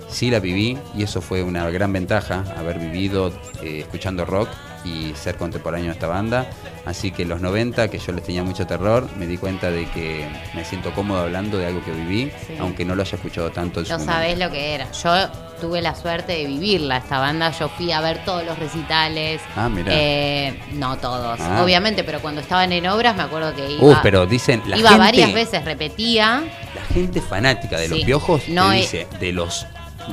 [0.09, 3.33] Sí la viví y eso fue una gran ventaja, haber vivido
[3.63, 4.49] eh, escuchando rock
[4.85, 6.47] y ser contemporáneo a esta banda.
[6.85, 9.87] Así que en los 90, que yo les tenía mucho terror, me di cuenta de
[9.91, 12.55] que me siento cómodo hablando de algo que viví, Sí.
[12.59, 14.13] aunque no lo haya escuchado tanto en su No momento.
[14.15, 14.91] sabés lo que era.
[14.93, 15.29] Yo
[15.61, 17.53] tuve la suerte de vivirla, esta banda.
[17.57, 19.41] Yo fui a ver todos los recitales.
[19.55, 19.93] Ah, mirá.
[19.95, 21.63] Eh, no todos, Ah.
[21.63, 24.89] obviamente, pero cuando estaban en obras me acuerdo que iba, Uh, pero dicen, la iba
[24.91, 26.43] gente, varias veces, repetía.
[26.75, 29.67] La gente fanática de los piojos No te dice de los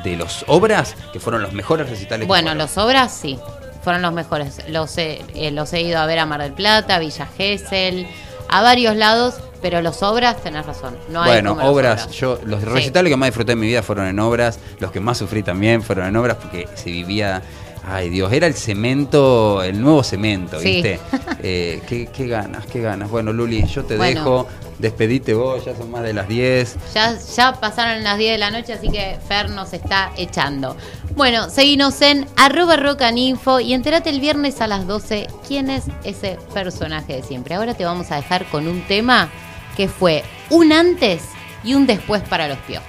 [0.04, 2.26] de los obras que fueron los mejores recitales.
[2.26, 3.40] que Bueno, los obras sí,
[3.82, 4.62] fueron los mejores.
[4.70, 8.08] Los he, eh, los he ido a ver a Mar del Plata, Villa Gesell,
[8.50, 10.98] a varios lados, pero los obras, tenés razón.
[11.10, 12.66] No hay bueno, obras, yo los Sí.
[12.68, 15.82] recitales que más disfruté en mi vida fueron en obras, los que más sufrí también
[15.84, 17.42] fueron en obras porque se vivía,
[17.90, 20.74] ay Dios, era el cemento, el nuevo cemento, Sí.
[20.76, 21.00] ¿viste?
[21.42, 23.10] Eh, qué, qué ganas, qué ganas.
[23.10, 24.20] Bueno, Luli, yo te Bueno.
[24.20, 26.76] dejo, despedite vos, ya son más de las 10.
[26.94, 30.76] Ya, ya pasaron las 10 de la noche, así que Fer nos está echando.
[31.16, 36.38] Bueno, seguinos en arroba rocaninfo y entérate el viernes a las 12 quién es ese
[36.54, 37.56] personaje de siempre.
[37.56, 39.30] Ahora te vamos a dejar con un tema
[39.78, 41.24] que fue un antes
[41.64, 42.86] y un después para los piojos.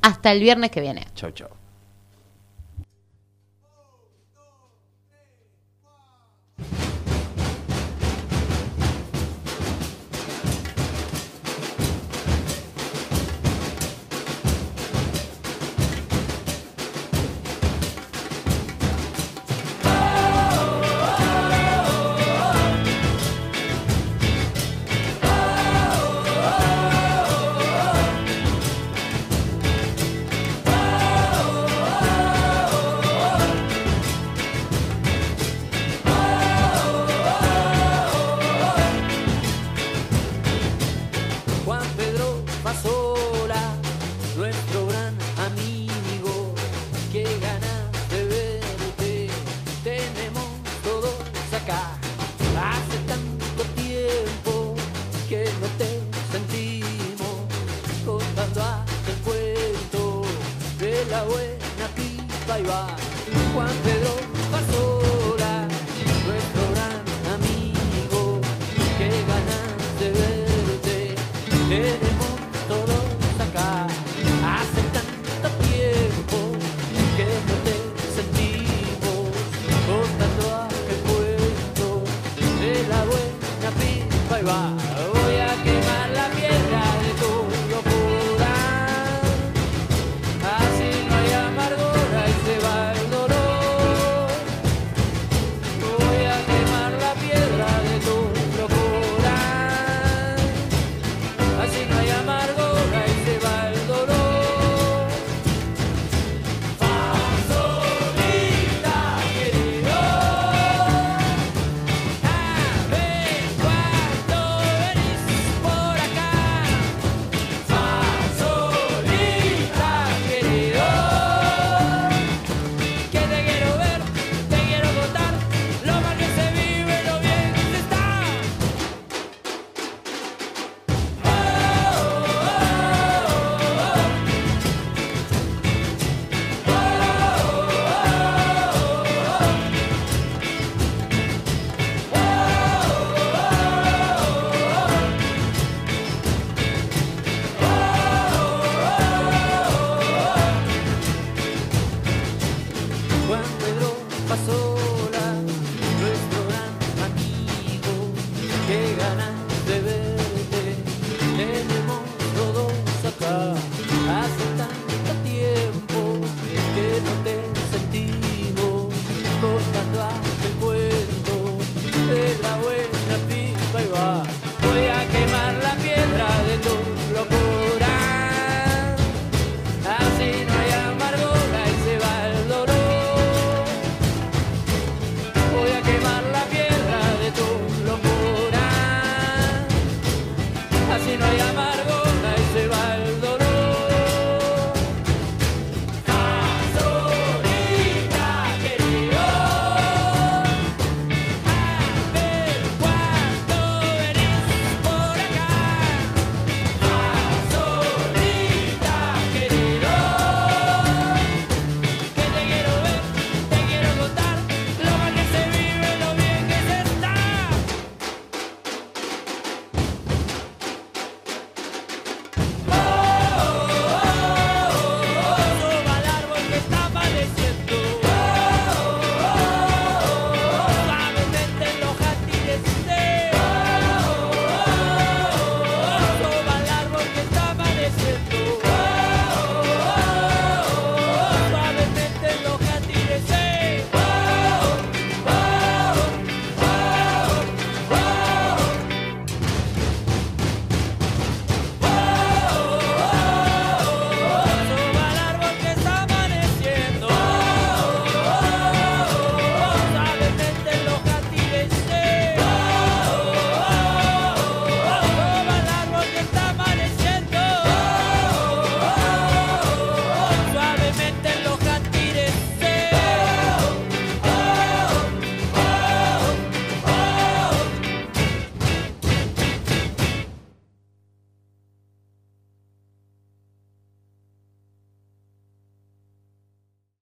[0.00, 1.04] Hasta el viernes que viene.
[1.14, 1.48] Chau, chau.